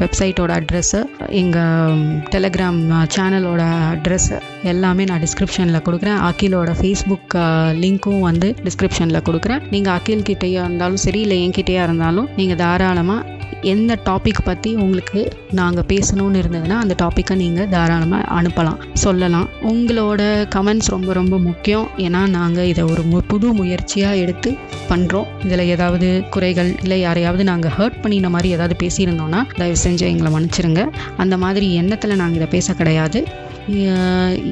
வெப்சைட்டோட 0.00 0.52
அட்ரெஸ்ஸு 0.60 1.00
எங்கள் 1.40 2.00
டெலகிராம் 2.34 2.80
சேனலோட 3.16 3.62
அட்ரெஸ்ஸு 3.92 4.38
எல்லாமே 4.72 5.04
நான் 5.10 5.22
டிஸ்கிரிப்ஷனில் 5.26 5.84
கொடுக்குறேன். 5.88 6.18
அகிலோட 6.30 6.72
ஃபேஸ்புக் 6.80 7.36
லிங்க்கும் 7.82 8.26
வந்து 8.28 8.50
டிஸ்கிரிப்ஷனில் 8.66 9.24
கொடுக்குறேன். 9.30 9.62
நீங்கள் 9.74 9.94
அகில் 9.98 10.26
கிட்டேயா 10.30 10.64
இருந்தாலும் 10.68 11.02
சரி 11.06 11.22
இல்லை 11.26 11.38
என்கிட்டேயா 11.46 11.84
இருந்தாலும் 11.88 12.28
நீங்கள் 12.40 12.60
தாராளமாக 12.64 13.34
எந்த 13.60 13.98
டாபிக் 14.04 14.42
பற்றி 14.44 14.74
உங்களுக்கு 14.74 15.20
நாங்கள் 15.52 15.86
பேசணும்னு 15.88 16.40
இருந்ததுன்னா 16.42 16.76
அந்த 16.84 16.94
டாப்பிக்கை 17.02 17.34
நீங்கள் 17.34 17.68
தாராளமாக 17.68 18.42
அனுப்பலாம் 18.42 18.80
சொல்லலாம். 18.92 19.48
உங்களோட 19.62 20.20
கமெண்ட்ஸ் 20.54 20.92
ரொம்ப 20.94 21.12
ரொம்ப 21.12 21.38
முக்கியம். 21.38 21.88
ஏன்னா 21.96 22.28
நாங்கள் 22.28 22.66
இதை 22.66 22.84
ஒரு 22.84 23.02
மு 23.02 23.20
புது 23.26 23.52
முயற்சியாக 23.52 24.16
எடுத்து 24.16 24.52
பண்ணுறோம் 24.90 25.26
இதில் 25.44 25.58
ஏதாவது 25.58 26.22
குறைகள் 26.30 26.74
இல்லை 26.82 27.00
யாரையாவது 27.00 27.44
நாங்கள் 27.44 27.74
ஹர்ட் 27.78 28.02
பண்ணின 28.02 28.28
மாதிரி 28.28 28.50
ஏதாவது 28.50 28.76
பேசியிருந்தோன்னா 28.82 29.42
தயவு 29.56 29.78
செஞ்சு 29.84 30.06
எங்களை 30.12 30.32
மன்னிச்சிருங்க. 30.36 30.84
அந்த 31.16 31.36
மாதிரி 31.36 31.74
எண்ணத்தில் 31.74 32.16
நாங்கள் 32.16 32.36
இதை 32.36 32.48
பேச 32.48 32.74
கிடையாது. 32.74 33.20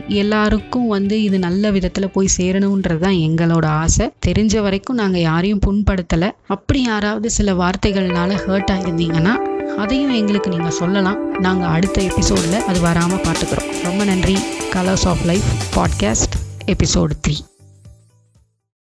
எல்லாருக்கும் 0.09 0.87
வந்து 0.87 1.23
இது 1.23 1.39
நல்ல 1.39 1.71
விதத்தில் 1.71 2.11
போய் 2.11 2.35
சேரணுன்றது 2.37 2.99
தான் 2.99 3.21
எங்களோட 3.27 3.65
ஆசை. 3.65 4.11
தெரிஞ்ச 4.27 4.61
வரைக்கும் 4.61 4.97
நாங்கள் 4.97 5.21
யாரையும் 5.21 5.61
புண்படுத்தலை. 5.67 6.31
அப்படி 6.47 6.83
யாராவது 6.83 7.31
சில 7.31 7.53
வார்த்தைகள்னால 7.53 8.39
ஹர்ட் 8.47 8.73
ஆகியிருந்தீங்கன்னா 8.75 9.35
அதையும் 9.77 10.15
எங்களுக்கு 10.15 10.51
நீங்கள் 10.51 10.79
சொல்லலாம். 10.81 11.39
நாங்கள் 11.39 11.69
அடுத்த 11.69 12.03
எபிசோடில் 12.03 12.63
அது 12.63 12.81
வராமல் 12.81 13.25
பார்த்துக்குறோம் 13.29 13.73
ரொம்ப 13.83 14.05
நன்றி. 14.05 14.39
Colours 14.73 15.07
of 15.07 15.25
life 15.25 15.49
podcast 15.77 16.37
episode 16.67 17.11
three 17.27 17.37